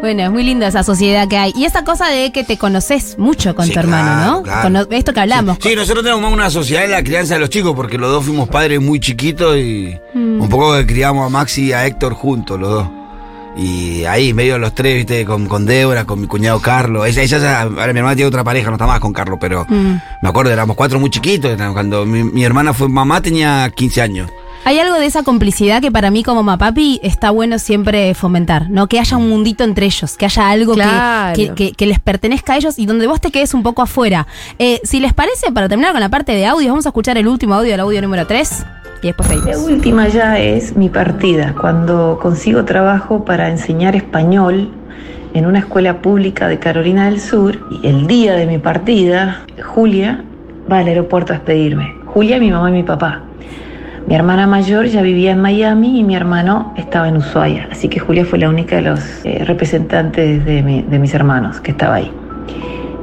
Bueno, 0.00 0.24
es 0.24 0.30
muy 0.32 0.42
linda 0.42 0.66
esa 0.66 0.82
sociedad 0.82 1.28
que 1.28 1.36
hay. 1.38 1.52
Y 1.54 1.64
esa 1.64 1.84
cosa 1.84 2.08
de 2.08 2.32
que 2.32 2.42
te 2.42 2.58
conoces 2.58 3.16
mucho 3.18 3.54
con 3.54 3.66
Sí, 3.66 3.72
tu 3.72 3.78
hermano, 3.78 4.02
claro, 4.12 4.32
¿no? 4.32 4.42
claro. 4.42 4.62
Cono- 4.62 4.86
esto 4.96 5.12
que 5.12 5.20
hablamos. 5.20 5.58
Sí, 5.62 5.76
nosotros 5.76 6.02
tenemos 6.02 6.22
más 6.22 6.32
una 6.32 6.50
sociedad 6.50 6.84
en 6.84 6.90
la 6.90 7.04
crianza 7.04 7.34
de 7.34 7.40
los 7.40 7.50
chicos, 7.50 7.72
porque 7.76 7.98
los 7.98 8.10
dos 8.10 8.24
fuimos 8.24 8.48
padres 8.48 8.80
muy 8.80 8.98
chiquitos 8.98 9.56
y 9.58 9.96
Mm. 10.12 10.40
un 10.42 10.48
poco 10.48 10.74
que 10.76 10.86
criamos 10.86 11.24
a 11.24 11.28
Maxi 11.28 11.66
y 11.66 11.72
a 11.72 11.86
Héctor 11.86 12.14
juntos, 12.14 12.58
los 12.58 12.68
dos. 12.70 12.88
Y 13.56 14.04
ahí, 14.06 14.32
medio 14.34 14.58
los 14.58 14.74
tres, 14.74 14.96
viste, 14.96 15.24
con, 15.24 15.46
con 15.46 15.66
Débora, 15.66 16.04
con 16.04 16.20
mi 16.20 16.26
cuñado 16.26 16.58
Carlos. 16.60 17.06
Ella, 17.06 17.22
ella, 17.22 17.60
ahora 17.60 17.92
mi 17.92 17.98
hermana 18.00 18.16
tiene 18.16 18.26
otra 18.28 18.42
pareja, 18.42 18.70
no 18.70 18.76
está 18.76 18.86
más 18.86 18.98
con 18.98 19.12
Carlos, 19.12 19.38
pero 19.40 19.66
Mm. 19.68 20.00
me 20.22 20.28
acuerdo, 20.28 20.50
éramos 20.50 20.74
cuatro 20.74 20.98
muy 20.98 21.10
chiquitos. 21.10 21.56
Cuando 21.74 22.04
mi, 22.06 22.24
mi 22.24 22.42
hermana 22.44 22.72
fue 22.74 22.88
mamá 22.88 23.20
tenía 23.20 23.70
15 23.72 24.02
años. 24.02 24.28
Hay 24.64 24.78
algo 24.78 24.94
de 24.94 25.06
esa 25.06 25.24
complicidad 25.24 25.80
que 25.82 25.90
para 25.90 26.12
mí 26.12 26.22
como 26.22 26.44
mapapi 26.44 27.00
está 27.02 27.30
bueno 27.32 27.58
siempre 27.58 28.14
fomentar, 28.14 28.70
¿no? 28.70 28.86
Que 28.86 29.00
haya 29.00 29.16
un 29.16 29.28
mundito 29.28 29.64
entre 29.64 29.86
ellos, 29.86 30.16
que 30.16 30.24
haya 30.26 30.50
algo 30.50 30.74
que- 30.74 30.82
Claro. 30.82 31.34
que, 31.34 31.48
que- 31.54 31.72
que 31.72 31.86
les 31.86 31.98
pertenezca 31.98 32.52
a 32.52 32.56
ellos 32.58 32.78
y 32.78 32.86
donde 32.86 33.08
vos 33.08 33.20
te 33.20 33.32
quedes 33.32 33.54
un 33.54 33.64
poco 33.64 33.82
afuera. 33.82 34.28
Eh, 34.60 34.80
si 34.84 35.00
les 35.00 35.12
parece, 35.14 35.50
para 35.50 35.68
terminar 35.68 35.90
con 35.92 36.00
la 36.00 36.08
parte 36.10 36.32
de 36.32 36.46
audios, 36.46 36.70
vamos 36.70 36.86
a 36.86 36.90
escuchar 36.90 37.18
el 37.18 37.26
último 37.26 37.54
audio, 37.54 37.74
el 37.74 37.80
audio 37.80 38.00
número 38.02 38.24
3, 38.24 38.64
y 39.02 39.08
después 39.08 39.28
La 39.30 39.34
seguimos. 39.34 39.62
última 39.68 40.06
ya 40.06 40.38
es 40.38 40.76
mi 40.76 40.88
partida, 40.88 41.54
cuando 41.60 42.20
consigo 42.22 42.64
trabajo 42.64 43.24
para 43.24 43.48
enseñar 43.50 43.96
español 43.96 44.70
en 45.34 45.44
una 45.44 45.58
escuela 45.58 46.00
pública 46.00 46.46
de 46.46 46.60
Carolina 46.60 47.06
del 47.06 47.20
Sur 47.20 47.58
y 47.82 47.84
el 47.88 48.06
día 48.06 48.34
de 48.34 48.46
mi 48.46 48.58
partida, 48.58 49.44
Julia 49.74 50.22
va 50.70 50.78
al 50.78 50.86
aeropuerto 50.86 51.32
a 51.32 51.36
despedirme. 51.38 51.96
Julia, 52.06 52.38
mi 52.38 52.52
mamá 52.52 52.70
y 52.70 52.74
mi 52.74 52.82
papá. 52.84 53.22
Mi 54.06 54.14
hermana 54.16 54.46
mayor 54.46 54.86
ya 54.86 55.00
vivía 55.02 55.30
en 55.32 55.40
Miami 55.40 56.00
y 56.00 56.04
mi 56.04 56.14
hermano 56.16 56.74
estaba 56.76 57.08
en 57.08 57.16
Ushuaia, 57.16 57.68
así 57.70 57.88
que 57.88 58.00
Julia 58.00 58.24
fue 58.24 58.38
la 58.38 58.48
única 58.48 58.76
de 58.76 58.82
los 58.82 59.00
eh, 59.24 59.44
representantes 59.46 60.44
de, 60.44 60.62
mi- 60.62 60.82
de 60.82 60.98
mis 60.98 61.14
hermanos 61.14 61.60
que 61.60 61.70
estaba 61.70 61.96
ahí. 61.96 62.10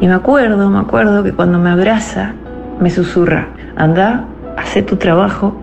Y 0.02 0.08
me 0.08 0.14
acuerdo, 0.14 0.70
me 0.70 0.80
acuerdo 0.80 1.24
que 1.24 1.32
cuando 1.32 1.58
me 1.58 1.70
abraza, 1.70 2.34
me 2.80 2.90
susurra, 2.90 3.48
anda, 3.76 4.26
hace 4.58 4.82
tu 4.82 4.98
trabajo, 4.98 5.56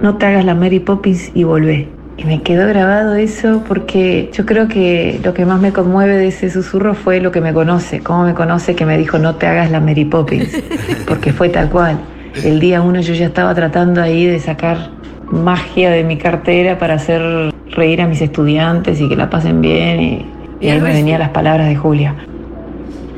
no 0.00 0.16
te 0.16 0.26
hagas 0.26 0.44
la 0.44 0.54
Mary 0.54 0.80
Poppins 0.80 1.30
y 1.34 1.44
volvé. 1.44 1.88
Y 2.16 2.24
me 2.24 2.42
quedó 2.42 2.66
grabado 2.68 3.14
eso 3.14 3.62
porque 3.66 4.30
yo 4.34 4.44
creo 4.44 4.68
que 4.68 5.18
lo 5.24 5.32
que 5.32 5.46
más 5.46 5.60
me 5.60 5.72
conmueve 5.72 6.16
de 6.16 6.26
ese 6.28 6.50
susurro 6.50 6.94
fue 6.94 7.20
lo 7.20 7.30
que 7.32 7.40
me 7.40 7.54
conoce, 7.54 8.00
cómo 8.00 8.24
me 8.24 8.34
conoce 8.34 8.74
que 8.74 8.84
me 8.84 8.98
dijo 8.98 9.18
no 9.18 9.36
te 9.36 9.46
hagas 9.46 9.70
la 9.70 9.80
Mary 9.80 10.04
Poppins, 10.04 10.50
porque 11.08 11.32
fue 11.32 11.48
tal 11.48 11.70
cual. 11.70 11.96
El 12.34 12.60
día 12.60 12.80
uno 12.80 13.00
yo 13.00 13.14
ya 13.14 13.26
estaba 13.26 13.54
tratando 13.54 14.00
ahí 14.00 14.26
de 14.26 14.38
sacar 14.38 14.90
magia 15.30 15.90
de 15.90 16.04
mi 16.04 16.16
cartera 16.16 16.78
para 16.78 16.94
hacer 16.94 17.52
reír 17.70 18.00
a 18.02 18.06
mis 18.06 18.20
estudiantes 18.20 19.00
y 19.00 19.08
que 19.08 19.16
la 19.16 19.30
pasen 19.30 19.60
bien 19.60 20.00
y, 20.00 20.26
y 20.60 20.68
ahí 20.68 20.80
me 20.80 20.92
venían 20.92 21.20
las 21.20 21.30
palabras 21.30 21.68
de 21.68 21.76
Julia. 21.76 22.14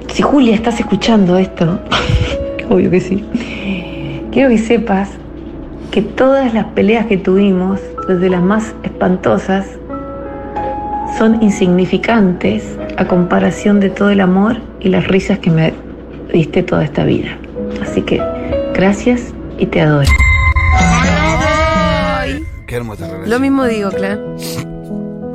Si 0.08 0.22
Julia 0.22 0.54
estás 0.54 0.78
escuchando 0.80 1.38
esto, 1.38 1.80
obvio 2.70 2.90
que 2.90 3.00
sí, 3.00 3.24
quiero 4.30 4.48
que 4.48 4.58
sepas 4.58 5.10
que 5.90 6.02
todas 6.02 6.54
las 6.54 6.66
peleas 6.66 7.06
que 7.06 7.18
tuvimos, 7.18 7.80
desde 8.08 8.30
las 8.30 8.42
más 8.42 8.74
espantosas, 8.82 9.66
son 11.18 11.42
insignificantes 11.42 12.78
a 12.96 13.06
comparación 13.06 13.78
de 13.80 13.90
todo 13.90 14.10
el 14.10 14.20
amor 14.20 14.56
y 14.80 14.88
las 14.88 15.06
risas 15.06 15.38
que 15.38 15.50
me 15.50 15.72
diste 16.32 16.62
toda 16.62 16.84
esta 16.84 17.04
vida. 17.04 17.36
Así 17.82 18.02
que 18.02 18.22
gracias 18.74 19.32
y 19.58 19.66
te 19.66 19.80
adoro. 19.80 20.10
Qué 22.66 22.76
hermosa 22.76 23.04
relación. 23.06 23.30
Lo 23.30 23.40
mismo 23.40 23.64
digo, 23.66 23.90
Clara. 23.90 24.18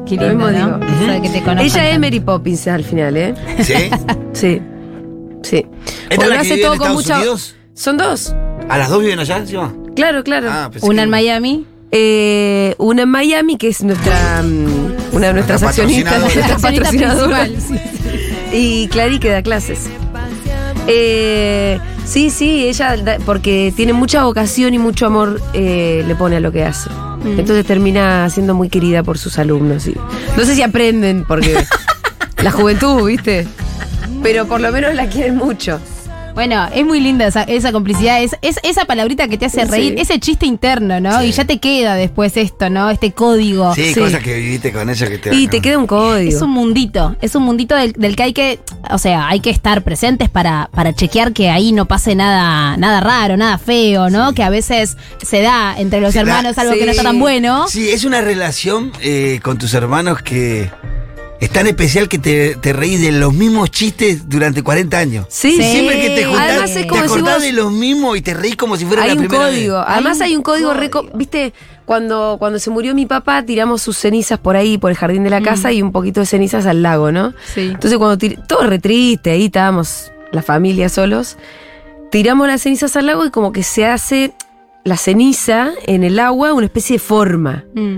Qué 0.07 0.15
Lo 0.15 0.27
mismo 0.29 0.49
¿no? 0.49 0.77
digo. 0.79 0.79
Eso 1.03 1.11
de 1.11 1.21
que 1.21 1.29
te 1.29 1.43
conozcan 1.43 1.59
Ella 1.59 1.89
es. 1.91 1.99
Mary 1.99 2.19
Poppins 2.19 2.67
al 2.67 2.83
final, 2.83 3.17
¿eh? 3.17 3.33
¿Sí? 3.63 3.73
Sí. 4.33 4.61
Sí. 5.43 5.65
¿Esta 6.09 6.15
Porque 6.15 6.15
es 6.15 6.19
lo 6.19 6.27
la 6.29 6.33
que 6.35 6.39
hace 6.41 6.49
vive 6.55 6.61
en 6.61 6.61
todo 6.67 6.77
con 6.77 6.87
Estados 6.87 6.95
mucha. 7.03 7.17
Unidos? 7.17 7.55
Son 7.73 7.97
dos. 7.97 8.35
¿A 8.69 8.77
las 8.77 8.89
dos 8.89 9.01
viven 9.01 9.19
allá 9.19 9.37
encima? 9.37 9.73
Claro, 9.95 10.23
claro. 10.23 10.47
Ah, 10.51 10.69
pensé 10.71 10.85
Una 10.87 10.97
que- 10.97 11.03
en 11.03 11.09
Miami. 11.09 11.65
Eh, 11.91 12.75
una 12.79 13.03
en 13.03 13.09
Miami, 13.09 13.57
que 13.57 13.69
es 13.69 13.81
nuestra 13.83 14.41
mm, 14.43 15.15
una 15.15 15.27
de 15.27 15.33
nuestras 15.33 15.61
Nuestra 15.61 15.83
accionistas, 15.83 16.13
patrocinadora. 16.13 16.19
nuestra 16.19 16.55
Accionista 16.55 17.07
patrocinadora. 17.07 17.43
principal, 17.45 18.53
Y 18.53 18.87
Clary 18.89 19.19
que 19.19 19.29
da 19.29 19.41
clases. 19.41 19.89
Eh, 20.87 21.79
sí, 22.05 22.29
sí, 22.29 22.67
ella, 22.67 22.95
porque 23.25 23.73
tiene 23.75 23.93
mucha 23.93 24.23
vocación 24.23 24.73
y 24.73 24.79
mucho 24.79 25.05
amor, 25.05 25.41
eh, 25.53 26.03
le 26.07 26.15
pone 26.15 26.37
a 26.37 26.39
lo 26.39 26.51
que 26.51 26.63
hace. 26.63 26.89
Mm. 26.89 27.39
Entonces 27.39 27.65
termina 27.65 28.29
siendo 28.29 28.53
muy 28.55 28.69
querida 28.69 29.03
por 29.03 29.17
sus 29.17 29.37
alumnos. 29.37 29.87
y- 29.87 29.95
no 30.37 30.45
sé 30.45 30.55
si 30.55 30.61
aprenden, 30.63 31.25
porque 31.27 31.55
la 32.43 32.51
juventud, 32.51 33.05
¿viste? 33.07 33.47
Pero 34.23 34.45
por 34.47 34.61
lo 34.61 34.71
menos 34.71 34.93
la 34.95 35.07
quieren 35.07 35.35
mucho. 35.35 35.79
Bueno, 36.37 36.67
es 36.71 36.85
muy 36.85 36.99
linda 36.99 37.25
esa, 37.25 37.41
esa 37.41 37.71
complicidad, 37.71 38.21
es, 38.21 38.35
es 38.43 38.59
esa 38.61 38.85
palabrita 38.85 39.27
que 39.27 39.39
te 39.39 39.47
hace 39.47 39.65
Sí. 39.65 39.71
reír, 39.71 39.95
ese 39.97 40.19
chiste 40.19 40.45
interno, 40.45 40.99
¿no? 40.99 41.19
Sí. 41.19 41.25
Y 41.29 41.31
ya 41.31 41.45
te 41.45 41.57
queda 41.57 41.95
después 41.95 42.37
esto, 42.37 42.69
¿no? 42.69 42.91
Este 42.91 43.11
código. 43.11 43.73
Sí, 43.73 43.91
Sí. 43.91 43.99
cosas 43.99 44.21
que 44.21 44.35
viviste 44.35 44.71
con 44.71 44.87
ella 44.87 45.07
que 45.09 45.17
te 45.17 45.33
Y 45.35 45.47
te 45.47 45.61
queda 45.61 45.79
un 45.79 45.87
código. 45.87 46.29
Es 46.29 46.39
un 46.43 46.51
mundito, 46.51 47.15
es 47.21 47.33
un 47.33 47.41
mundito 47.41 47.73
del, 47.73 47.93
del 47.93 48.15
que 48.15 48.21
hay 48.21 48.33
que, 48.33 48.59
o 48.91 48.99
sea, 48.99 49.27
hay 49.27 49.39
que 49.39 49.49
estar 49.49 49.81
presentes 49.81 50.29
para, 50.29 50.69
para 50.75 50.93
chequear 50.93 51.33
que 51.33 51.49
ahí 51.49 51.71
no 51.71 51.85
pase 51.87 52.13
nada, 52.13 52.77
nada 52.77 52.99
raro, 52.99 53.35
nada 53.35 53.57
feo, 53.57 54.11
¿no? 54.11 54.33
Que 54.35 54.43
a 54.43 54.51
veces 54.51 54.95
se 55.25 55.41
da 55.41 55.73
entre 55.79 56.01
los 56.01 56.13
Se 56.13 56.19
da, 56.19 56.37
hermanos 56.37 56.55
algo 56.59 56.73
que 56.73 56.85
no 56.85 56.91
está 56.91 57.01
tan 57.01 57.17
bueno. 57.19 57.67
Sí, 57.67 57.89
es 57.89 58.05
una 58.05 58.21
relación 58.21 58.91
eh, 59.01 59.39
con 59.41 59.57
tus 59.57 59.73
hermanos 59.73 60.21
que 60.21 60.69
es 61.39 61.49
tan 61.51 61.67
especial 61.67 62.09
que 62.09 62.17
te, 62.19 62.55
te 62.55 62.73
reís 62.73 62.99
de 63.01 63.11
los 63.11 63.33
mismos 63.33 63.69
chistes 63.71 64.27
durante 64.27 64.63
40 64.63 64.97
años. 64.97 65.25
Sí, 65.29 65.51
Sí. 65.57 65.63
Siempre 65.63 66.01
que 66.01 66.09
te 66.09 66.25
juntás, 66.25 66.49
Además 66.49 66.69
es 66.71 66.75
te 66.75 66.81
si 66.93 66.97
acordás 66.97 67.35
vos- 67.35 67.43
de 67.43 67.51
los 67.53 67.71
mismos 67.71 68.17
y 68.17 68.21
te 68.21 68.33
reís 68.33 68.55
como 68.55 68.75
si 68.77 68.85
fuera 68.85 69.03
hay 69.03 69.09
la 69.09 69.13
un 69.15 69.19
primera 69.27 69.45
código. 69.49 69.75
vez. 69.77 69.85
Además 69.87 70.21
Hay 70.21 70.29
hay 70.31 70.35
un 70.35 70.41
código, 70.43 70.73
código. 70.73 71.09
viste, 71.13 71.53
cuando, 71.85 72.37
cuando 72.39 72.59
se 72.59 72.69
murió 72.69 72.93
mi 72.95 73.05
papá, 73.05 73.43
tiramos 73.43 73.81
sus 73.81 73.97
cenizas 73.97 74.39
por 74.39 74.55
ahí, 74.55 74.77
por 74.77 74.91
el 74.91 74.97
jardín 74.97 75.23
de 75.23 75.29
la 75.29 75.41
casa 75.41 75.71
y 75.71 75.81
un 75.81 75.91
poquito 75.91 76.19
de 76.21 76.25
cenizas 76.25 76.65
al 76.65 76.81
lago, 76.81 77.11
¿no? 77.11 77.33
Sí. 77.53 77.61
Entonces 77.73 77.97
cuando 77.97 78.17
tir- 78.17 78.39
todo 78.47 78.63
re 78.67 78.79
triste, 78.79 79.31
ahí 79.31 79.45
estábamos 79.45 80.11
la 80.31 80.41
familia 80.41 80.89
solos, 80.89 81.37
tiramos 82.11 82.47
las 82.47 82.61
cenizas 82.63 82.95
al 82.97 83.05
lago 83.05 83.25
y 83.25 83.29
como 83.29 83.51
que 83.51 83.63
se 83.63 83.85
hace 83.85 84.33
la 84.83 84.97
ceniza 84.97 85.71
en 85.85 86.03
el 86.03 86.17
agua 86.19 86.53
una 86.53 86.65
especie 86.65 86.95
de 86.95 86.99
forma. 86.99 87.63
Mm. 87.75 87.97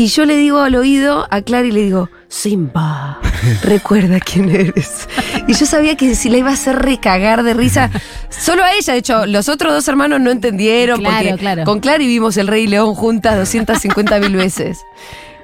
Y 0.00 0.06
yo 0.06 0.24
le 0.24 0.34
digo 0.38 0.60
al 0.60 0.76
oído 0.76 1.26
a 1.30 1.42
Clara 1.42 1.66
y 1.66 1.72
le 1.72 1.82
digo, 1.82 2.08
Simba, 2.26 3.20
recuerda 3.64 4.18
quién 4.18 4.48
eres. 4.48 5.06
Y 5.46 5.52
yo 5.52 5.66
sabía 5.66 5.94
que 5.94 6.14
si 6.14 6.30
la 6.30 6.38
iba 6.38 6.48
a 6.48 6.54
hacer 6.54 6.76
recagar 6.76 7.42
de 7.42 7.52
risa, 7.52 7.90
solo 8.30 8.64
a 8.64 8.72
ella, 8.72 8.94
de 8.94 8.98
hecho, 8.98 9.26
los 9.26 9.50
otros 9.50 9.74
dos 9.74 9.86
hermanos 9.88 10.18
no 10.22 10.30
entendieron, 10.30 11.00
Claro, 11.00 11.16
porque 11.28 11.36
claro. 11.38 11.64
con 11.64 11.80
Clara 11.80 11.98
vimos 11.98 12.38
El 12.38 12.46
Rey 12.46 12.66
León 12.66 12.94
juntas 12.94 13.36
250 13.36 14.20
mil 14.20 14.36
veces. 14.36 14.78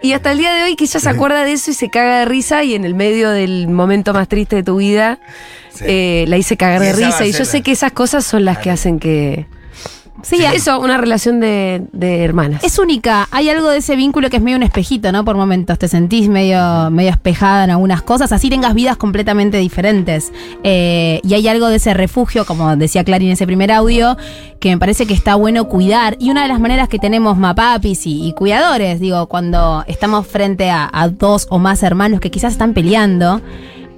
Y 0.00 0.12
hasta 0.12 0.32
el 0.32 0.38
día 0.38 0.54
de 0.54 0.62
hoy 0.64 0.74
que 0.76 0.84
ella 0.84 1.00
se 1.00 1.08
acuerda 1.10 1.44
de 1.44 1.52
eso 1.52 1.70
y 1.70 1.74
se 1.74 1.90
caga 1.90 2.20
de 2.20 2.24
risa 2.24 2.64
y 2.64 2.74
en 2.74 2.86
el 2.86 2.94
medio 2.94 3.30
del 3.30 3.68
momento 3.68 4.14
más 4.14 4.26
triste 4.26 4.56
de 4.56 4.62
tu 4.62 4.76
vida 4.78 5.18
Sí. 5.70 5.84
eh, 5.86 6.24
la 6.28 6.38
hice 6.38 6.56
cagar 6.56 6.80
de 6.80 6.94
risa. 6.94 7.26
Y 7.26 7.32
yo 7.32 7.44
sé 7.44 7.60
que 7.60 7.72
esas 7.72 7.92
cosas 7.92 8.24
son 8.24 8.46
las 8.46 8.56
que 8.56 8.70
hacen 8.70 8.98
que... 8.98 9.46
Sí, 10.22 10.44
Eso, 10.44 10.80
una 10.80 10.96
relación 10.96 11.40
de, 11.40 11.82
de 11.92 12.24
hermanas. 12.24 12.64
Es 12.64 12.78
única, 12.78 13.28
hay 13.30 13.48
algo 13.48 13.68
de 13.70 13.78
ese 13.78 13.96
vínculo 13.96 14.30
que 14.30 14.38
es 14.38 14.42
medio 14.42 14.56
un 14.56 14.62
espejito, 14.62 15.12
¿no? 15.12 15.24
Por 15.24 15.36
momentos 15.36 15.78
te 15.78 15.88
sentís 15.88 16.28
medio, 16.28 16.90
medio 16.90 17.10
espejada 17.10 17.64
en 17.64 17.70
algunas 17.70 18.02
cosas, 18.02 18.32
así 18.32 18.50
tengas 18.50 18.74
vidas 18.74 18.96
completamente 18.96 19.58
diferentes. 19.58 20.32
Eh, 20.64 21.20
y 21.22 21.34
hay 21.34 21.46
algo 21.48 21.68
de 21.68 21.76
ese 21.76 21.94
refugio, 21.94 22.44
como 22.44 22.74
decía 22.76 23.04
Clary 23.04 23.26
en 23.26 23.32
ese 23.32 23.46
primer 23.46 23.70
audio, 23.70 24.16
que 24.58 24.70
me 24.70 24.78
parece 24.78 25.06
que 25.06 25.14
está 25.14 25.34
bueno 25.34 25.68
cuidar. 25.68 26.16
Y 26.18 26.30
una 26.30 26.42
de 26.42 26.48
las 26.48 26.60
maneras 26.60 26.88
que 26.88 26.98
tenemos 26.98 27.36
mapapis 27.36 28.06
y, 28.06 28.26
y 28.26 28.32
cuidadores, 28.32 29.00
digo, 29.00 29.26
cuando 29.26 29.84
estamos 29.86 30.26
frente 30.26 30.70
a, 30.70 30.88
a 30.92 31.08
dos 31.08 31.46
o 31.50 31.58
más 31.58 31.82
hermanos 31.82 32.20
que 32.20 32.30
quizás 32.30 32.52
están 32.52 32.74
peleando, 32.74 33.40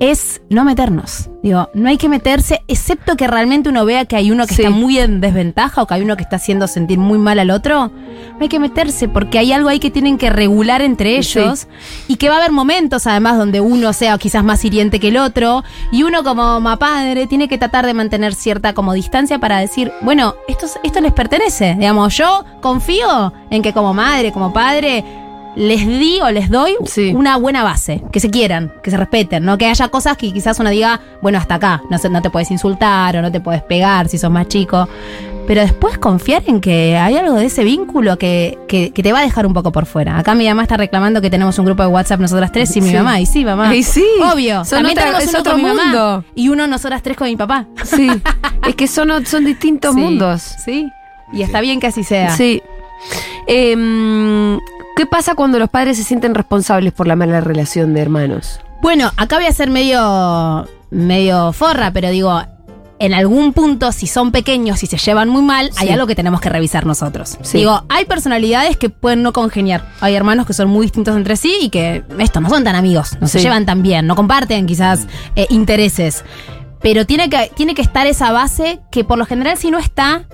es 0.01 0.41
no 0.49 0.65
meternos. 0.65 1.29
Digo, 1.43 1.69
no 1.75 1.89
hay 1.89 1.97
que 1.99 2.09
meterse, 2.09 2.63
excepto 2.69 3.17
que 3.17 3.27
realmente 3.29 3.69
uno 3.69 3.85
vea 3.85 4.05
que 4.05 4.17
hay 4.17 4.31
uno 4.31 4.47
que 4.47 4.55
Sí. 4.55 4.63
está 4.63 4.75
muy 4.75 4.99
en 4.99 5.21
desventaja 5.21 5.83
o 5.83 5.87
que 5.87 5.95
hay 5.95 6.03
uno 6.03 6.17
que 6.17 6.23
está 6.25 6.37
haciendo 6.37 6.67
sentir 6.67 6.99
muy 6.99 7.19
mal 7.19 7.39
al 7.39 7.51
otro. 7.51 7.89
No 7.89 8.39
hay 8.41 8.49
que 8.49 8.59
meterse 8.59 9.09
porque 9.09 9.39
hay 9.39 9.53
algo 9.53 9.69
ahí 9.69 9.79
que 9.79 9.91
tienen 9.91 10.19
que 10.19 10.31
regular 10.31 10.83
entre 10.83 11.17
ellos 11.17 11.67
y 12.09 12.17
que 12.17 12.29
va 12.29 12.37
a 12.37 12.39
haber 12.39 12.51
momentos 12.53 13.07
además 13.07 13.39
donde 13.39 13.61
uno 13.61 13.93
sea 13.93 14.19
quizás 14.19 14.43
más 14.45 14.65
hiriente 14.65 14.99
que 15.01 15.09
el 15.09 15.17
otro 15.17 15.63
y 15.93 16.03
uno 16.03 16.23
como 16.25 16.61
padre 16.79 17.27
tiene 17.27 17.49
que 17.49 17.59
tratar 17.59 17.87
de 17.87 17.95
mantener 17.95 18.35
cierta 18.35 18.73
como 18.75 18.93
distancia 18.93 19.39
para 19.39 19.59
decir, 19.59 19.93
bueno, 20.03 20.35
esto, 20.49 20.67
es- 20.67 20.79
esto 20.83 21.01
les 21.01 21.13
pertenece. 21.13 21.75
Digamos, 21.79 22.17
yo 22.17 22.45
confío 22.61 23.33
en 23.51 23.63
que 23.63 23.73
como 23.73 23.95
madre, 23.95 24.33
como 24.33 24.53
padre, 24.53 25.05
les 25.59 25.87
di 25.87 26.21
o 26.23 26.31
les 26.31 26.49
doy 26.51 26.77
Sí. 26.87 27.12
una 27.14 27.37
buena 27.37 27.62
base, 27.64 28.03
que 28.12 28.21
se 28.21 28.31
quieran, 28.31 28.73
que 28.83 28.90
se 28.90 28.97
respeten, 28.97 29.44
¿no? 29.44 29.59
Que 29.59 29.66
haya 29.66 29.88
cosas 29.88 30.16
que 30.16 30.33
quizás 30.33 30.59
uno 30.61 30.71
diga, 30.71 31.01
bueno, 31.21 31.37
hasta 31.38 31.57
acá, 31.57 31.83
no, 31.90 32.23
te 32.23 32.31
puedes 32.31 32.51
insultar 32.53 33.16
o 33.16 33.23
no 33.23 33.33
te 33.33 33.40
puedes 33.40 33.62
pegar 33.62 34.09
si 34.09 34.18
sos 34.18 34.31
más 34.31 34.47
chico. 34.49 34.88
Pero 35.49 35.62
después 35.62 35.97
confiar 35.99 36.42
en 36.47 36.61
que 36.61 36.97
hay 36.99 37.16
algo 37.16 37.35
de 37.37 37.47
ese 37.47 37.64
vínculo 37.64 38.18
que, 38.18 38.59
que- 38.68 38.92
que 38.92 39.03
te 39.03 39.12
va 39.14 39.21
a 39.21 39.23
dejar 39.23 39.47
un 39.47 39.55
poco 39.55 39.73
por 39.73 39.87
fuera. 39.87 40.18
Acá 40.18 40.35
mi 40.35 40.47
mamá 40.47 40.62
está 40.62 40.77
reclamando 40.77 41.23
que 41.23 41.31
tenemos 41.31 41.59
un 41.59 41.64
grupo 41.64 41.83
de 41.83 41.88
WhatsApp 41.88 42.21
nosotras 42.21 42.53
tres 42.53 42.77
y 42.77 42.83
mi 42.83 42.90
Sí. 42.90 42.94
mamá. 42.97 43.18
Y 43.18 43.25
sí, 43.27 43.44
mamá. 43.47 43.75
Y 43.75 43.83
sí. 43.83 44.05
Obvio. 44.23 44.64
Son 44.66 44.79
También 44.81 44.99
otra- 44.99 45.05
tenemos 45.07 45.23
es 45.25 45.31
uno 45.31 45.38
otro 45.40 45.53
con 45.53 45.62
mi 45.62 45.68
mamá 45.68 45.83
mundo. 45.85 46.25
Y 46.35 46.49
uno 46.51 46.66
nosotras 46.66 47.03
tres 47.03 47.16
con 47.16 47.29
mi 47.29 47.37
papá. 47.37 47.66
Sí, 47.83 48.11
es 48.68 48.75
que 48.77 48.87
son, 48.87 49.25
son 49.27 49.44
distintos 49.47 49.94
Sí, 49.94 50.01
mundos. 50.01 50.42
Sí. 50.64 50.87
Y 51.33 51.40
está 51.42 51.62
bien 51.62 51.81
que 51.81 51.87
así 51.88 52.05
sea. 52.05 52.31
Sí. 52.37 52.62
Em, 53.47 54.59
¿Qué 54.99 55.07
pasa 55.07 55.37
cuando 55.37 55.61
los 55.61 55.71
padres 55.71 55.97
se 55.97 56.03
sienten 56.03 56.35
responsables 56.35 56.93
por 56.93 57.07
la 57.07 57.15
mala 57.15 57.41
relación 57.41 57.95
de 57.95 58.01
hermanos? 58.01 58.59
Bueno, 58.83 59.13
acá 59.17 59.37
voy 59.37 59.47
a 59.47 59.53
ser 59.53 59.71
medio, 59.71 60.69
medio 60.91 61.53
forra, 61.53 61.93
pero 61.93 62.11
digo, 62.11 62.43
en 62.99 63.15
algún 63.15 63.53
punto, 63.53 63.93
si 63.93 64.09
son 64.09 64.33
pequeños 64.33 64.83
y 64.83 64.89
se 64.89 64.97
llevan 64.99 65.29
muy 65.29 65.43
mal, 65.43 65.71
hay 65.77 65.87
Sí. 65.87 65.93
algo 65.93 66.09
que 66.09 66.17
tenemos 66.17 66.41
que 66.41 66.49
revisar 66.49 66.85
nosotros. 66.85 67.39
Sí. 67.43 67.59
Digo, 67.59 67.85
hay 67.89 68.07
personalidades 68.07 68.77
que 68.77 68.91
pueden 68.91 69.23
no 69.23 69.33
congeniar. 69.33 69.89
Hay 70.01 70.17
hermanos 70.17 70.49
que 70.49 70.53
son 70.53 70.69
muy 70.69 70.87
distintos 70.87 71.17
entre 71.17 71.37
sí 71.37 71.55
y 71.61 71.71
que 71.71 72.03
estos 72.19 72.43
no 72.43 72.49
son 72.49 72.65
tan 72.65 72.75
amigos, 72.75 73.17
no 73.21 73.29
se 73.29 73.39
llevan 73.39 73.67
tan 73.67 73.85
bien, 73.85 74.05
no 74.09 74.17
comparten 74.17 74.67
quizás 74.67 75.07
eh, 75.37 75.47
intereses. 75.51 76.25
Pero 76.83 77.07
tiene 77.07 77.31
que, 77.31 77.53
tiene 77.55 77.77
que 77.77 77.83
estar 77.83 78.09
esa 78.09 78.33
base 78.33 78.81
que 78.91 79.05
por 79.05 79.17
lo 79.17 79.27
general 79.27 79.59
si 79.59 79.71
no 79.71 79.79
está, 79.79 80.25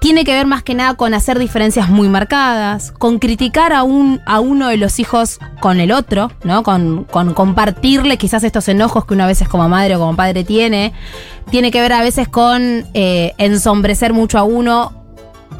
tiene 0.00 0.24
que 0.24 0.32
ver 0.32 0.46
más 0.46 0.62
que 0.62 0.74
nada 0.74 0.94
con 0.94 1.14
hacer 1.14 1.38
diferencias 1.38 1.88
muy 1.88 2.08
marcadas, 2.08 2.92
con 2.92 3.18
criticar 3.18 3.72
a, 3.72 3.82
un, 3.82 4.20
a 4.26 4.40
uno 4.40 4.68
de 4.68 4.76
los 4.76 4.98
hijos 4.98 5.38
con 5.60 5.80
el 5.80 5.92
otro, 5.92 6.30
¿no? 6.44 6.62
Con, 6.62 7.04
con 7.04 7.34
compartirle 7.34 8.16
quizás 8.16 8.44
estos 8.44 8.68
enojos 8.68 9.04
que 9.04 9.14
una 9.14 9.26
vez 9.26 9.42
es 9.42 9.48
como 9.48 9.68
madre 9.68 9.96
o 9.96 9.98
como 9.98 10.16
padre 10.16 10.44
tiene. 10.44 10.92
Tiene 11.50 11.70
que 11.70 11.80
ver 11.80 11.92
a 11.92 12.02
veces 12.02 12.28
con 12.28 12.86
eh, 12.94 13.34
ensombrecer 13.38 14.12
mucho 14.12 14.38
a 14.38 14.42
uno 14.42 14.97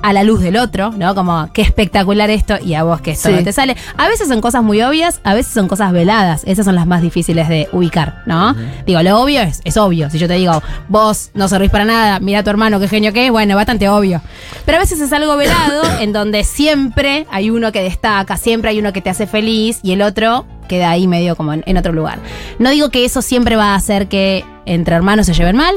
a 0.02 0.12
la 0.12 0.22
luz 0.22 0.40
del 0.40 0.56
otro, 0.56 0.90
¿no? 0.92 1.14
Como 1.14 1.50
qué 1.52 1.62
espectacular 1.62 2.30
esto 2.30 2.54
y 2.64 2.74
a 2.74 2.82
vos 2.84 3.00
que 3.00 3.12
esto 3.12 3.28
Sí. 3.28 3.34
no 3.34 3.42
te 3.42 3.52
sale. 3.52 3.76
A 3.96 4.08
veces 4.08 4.28
son 4.28 4.40
cosas 4.40 4.62
muy 4.62 4.80
obvias, 4.82 5.20
a 5.24 5.34
veces 5.34 5.52
son 5.52 5.68
cosas 5.68 5.92
veladas. 5.92 6.42
Esas 6.46 6.64
son 6.64 6.74
las 6.74 6.86
más 6.86 7.02
difíciles 7.02 7.48
de 7.48 7.68
ubicar, 7.72 8.22
¿no? 8.26 8.54
Digo, 8.86 9.02
lo 9.02 9.20
obvio 9.20 9.40
es, 9.42 9.60
es 9.64 9.76
obvio. 9.76 10.08
Si 10.10 10.18
yo 10.18 10.28
te 10.28 10.34
digo, 10.34 10.62
vos 10.88 11.30
no 11.34 11.48
servís 11.48 11.70
para 11.70 11.84
nada, 11.84 12.20
mira 12.20 12.40
a 12.40 12.42
tu 12.44 12.50
hermano, 12.50 12.78
qué 12.80 12.88
genio 12.88 13.12
que 13.12 13.26
es, 13.26 13.30
bueno, 13.32 13.56
bastante 13.56 13.88
obvio. 13.88 14.20
Pero 14.64 14.78
a 14.78 14.80
veces 14.80 15.00
es 15.00 15.12
algo 15.12 15.36
velado 15.36 15.82
en 16.00 16.12
donde 16.12 16.44
siempre 16.44 17.26
hay 17.30 17.50
uno 17.50 17.72
que 17.72 17.82
destaca, 17.82 18.36
siempre 18.36 18.70
hay 18.70 18.78
uno 18.78 18.92
que 18.92 19.00
te 19.00 19.10
hace 19.10 19.26
feliz 19.26 19.80
y 19.82 19.92
el 19.92 20.02
otro 20.02 20.46
queda 20.68 20.90
ahí 20.90 21.06
medio 21.08 21.34
como 21.34 21.52
en, 21.54 21.62
en 21.66 21.76
otro 21.76 21.92
lugar. 21.92 22.18
No 22.58 22.70
digo 22.70 22.90
que 22.90 23.04
eso 23.04 23.22
siempre 23.22 23.56
va 23.56 23.72
a 23.72 23.74
hacer 23.74 24.06
que 24.08 24.44
entre 24.66 24.94
hermanos 24.94 25.26
se 25.26 25.32
lleven 25.34 25.56
mal, 25.56 25.74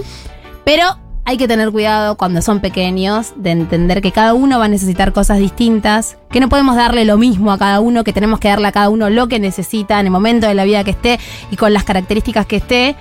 pero 0.66 0.98
hay 1.26 1.38
que 1.38 1.48
tener 1.48 1.72
cuidado 1.72 2.18
cuando 2.18 2.42
son 2.42 2.60
pequeños 2.60 3.34
de 3.36 3.52
entender 3.52 4.02
que 4.02 4.12
cada 4.12 4.34
uno 4.34 4.60
va 4.60 4.66
a 4.66 4.68
necesitar 4.68 5.14
cosas 5.14 5.38
distintas, 5.40 6.18
que 6.30 6.40
no 6.40 6.50
podemos 6.50 6.76
darle 6.76 7.06
lo 7.06 7.18
mismo 7.18 7.52
a 7.52 7.58
cada 7.58 7.80
uno, 7.80 8.04
que 8.04 8.14
tenemos 8.14 8.40
que 8.40 8.48
darle 8.48 8.68
a 8.68 8.72
cada 8.72 8.90
uno 8.90 9.10
lo 9.10 9.28
que 9.28 9.40
necesita 9.40 10.00
en 10.00 10.08
el 10.08 10.12
momento 10.12 10.48
de 10.48 10.56
la 10.56 10.64
vida 10.64 10.84
que 10.84 10.92
esté 10.92 11.20
y 11.52 11.56
con 11.56 11.74
las 11.74 11.84
características 11.84 12.46
que 12.46 12.58
esté, 12.58 12.96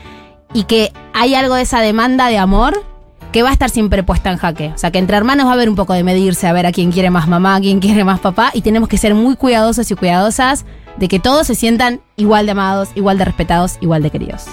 y 0.52 0.64
que 0.64 0.92
hay 1.14 1.34
algo 1.34 1.54
de 1.54 1.62
esa 1.62 1.80
demanda 1.80 2.28
de 2.28 2.38
amor 2.38 2.84
que 3.32 3.42
va 3.42 3.50
a 3.50 3.52
estar 3.52 3.70
siempre 3.70 4.02
puesta 4.02 4.30
en 4.30 4.38
jaque. 4.38 4.72
O 4.74 4.78
sea, 4.78 4.90
que 4.90 4.98
entre 4.98 5.16
hermanos 5.16 5.46
va 5.46 5.50
a 5.50 5.54
haber 5.54 5.68
un 5.68 5.76
poco 5.76 5.92
de 5.92 6.02
medirse 6.02 6.48
a 6.48 6.52
ver 6.52 6.66
a 6.66 6.72
quién 6.72 6.90
quiere 6.90 7.10
más 7.10 7.28
mamá, 7.28 7.56
a 7.56 7.60
quién 7.60 7.78
quiere 7.80 8.04
más 8.04 8.20
papá, 8.20 8.50
y 8.52 8.62
tenemos 8.62 8.88
que 8.88 8.98
ser 8.98 9.14
muy 9.14 9.36
cuidadosos 9.36 9.90
y 9.90 9.94
cuidadosas 9.94 10.64
de 10.96 11.08
que 11.08 11.18
todos 11.18 11.46
se 11.46 11.54
sientan 11.54 12.00
igual 12.16 12.46
de 12.46 12.52
amados, 12.52 12.90
igual 12.94 13.18
de 13.18 13.24
respetados, 13.24 13.76
igual 13.80 14.02
de 14.02 14.10
queridos. 14.10 14.44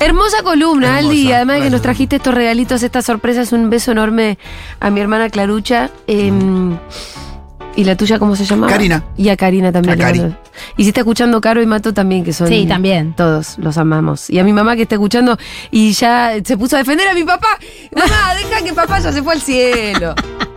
Hermosa 0.00 0.42
columna, 0.42 0.98
Hermosa, 0.98 1.08
Aldi. 1.08 1.32
Además 1.32 1.54
de 1.54 1.58
que 1.58 1.60
gracias. 1.60 1.72
nos 1.72 1.82
trajiste 1.82 2.16
estos 2.16 2.34
regalitos, 2.34 2.82
estas 2.82 3.04
sorpresas, 3.04 3.52
un 3.52 3.70
beso 3.70 3.92
enorme 3.92 4.38
a 4.80 4.90
mi 4.90 5.00
hermana 5.00 5.30
Clarucha. 5.30 5.90
em, 6.06 6.76
¿Y 7.74 7.84
la 7.84 7.96
tuya 7.96 8.18
cómo 8.18 8.36
se 8.36 8.44
llama? 8.44 8.66
Karina. 8.66 9.02
Y 9.16 9.30
a 9.30 9.36
Karina 9.36 9.72
también. 9.72 10.00
A 10.00 10.04
Cari. 10.04 10.20
Y 10.76 10.82
si 10.82 10.90
está 10.90 11.00
escuchando 11.00 11.40
Caro 11.40 11.62
y 11.62 11.66
Mato 11.66 11.94
también, 11.94 12.22
que 12.22 12.32
son. 12.32 12.48
Sí, 12.48 12.66
también. 12.66 13.14
Todos 13.14 13.56
los 13.58 13.78
amamos. 13.78 14.28
Y 14.28 14.38
a 14.38 14.44
mi 14.44 14.52
mamá 14.52 14.76
que 14.76 14.82
está 14.82 14.96
escuchando 14.96 15.38
y 15.70 15.92
ya 15.92 16.32
se 16.44 16.58
puso 16.58 16.76
a 16.76 16.80
defender 16.80 17.08
a 17.08 17.14
mi 17.14 17.24
papá. 17.24 17.58
Mamá, 17.94 18.34
deja 18.34 18.62
que 18.62 18.74
papá 18.74 18.98
ya 18.98 19.10
se 19.12 19.22
fue 19.22 19.32
al 19.34 19.40
cielo. 19.40 20.14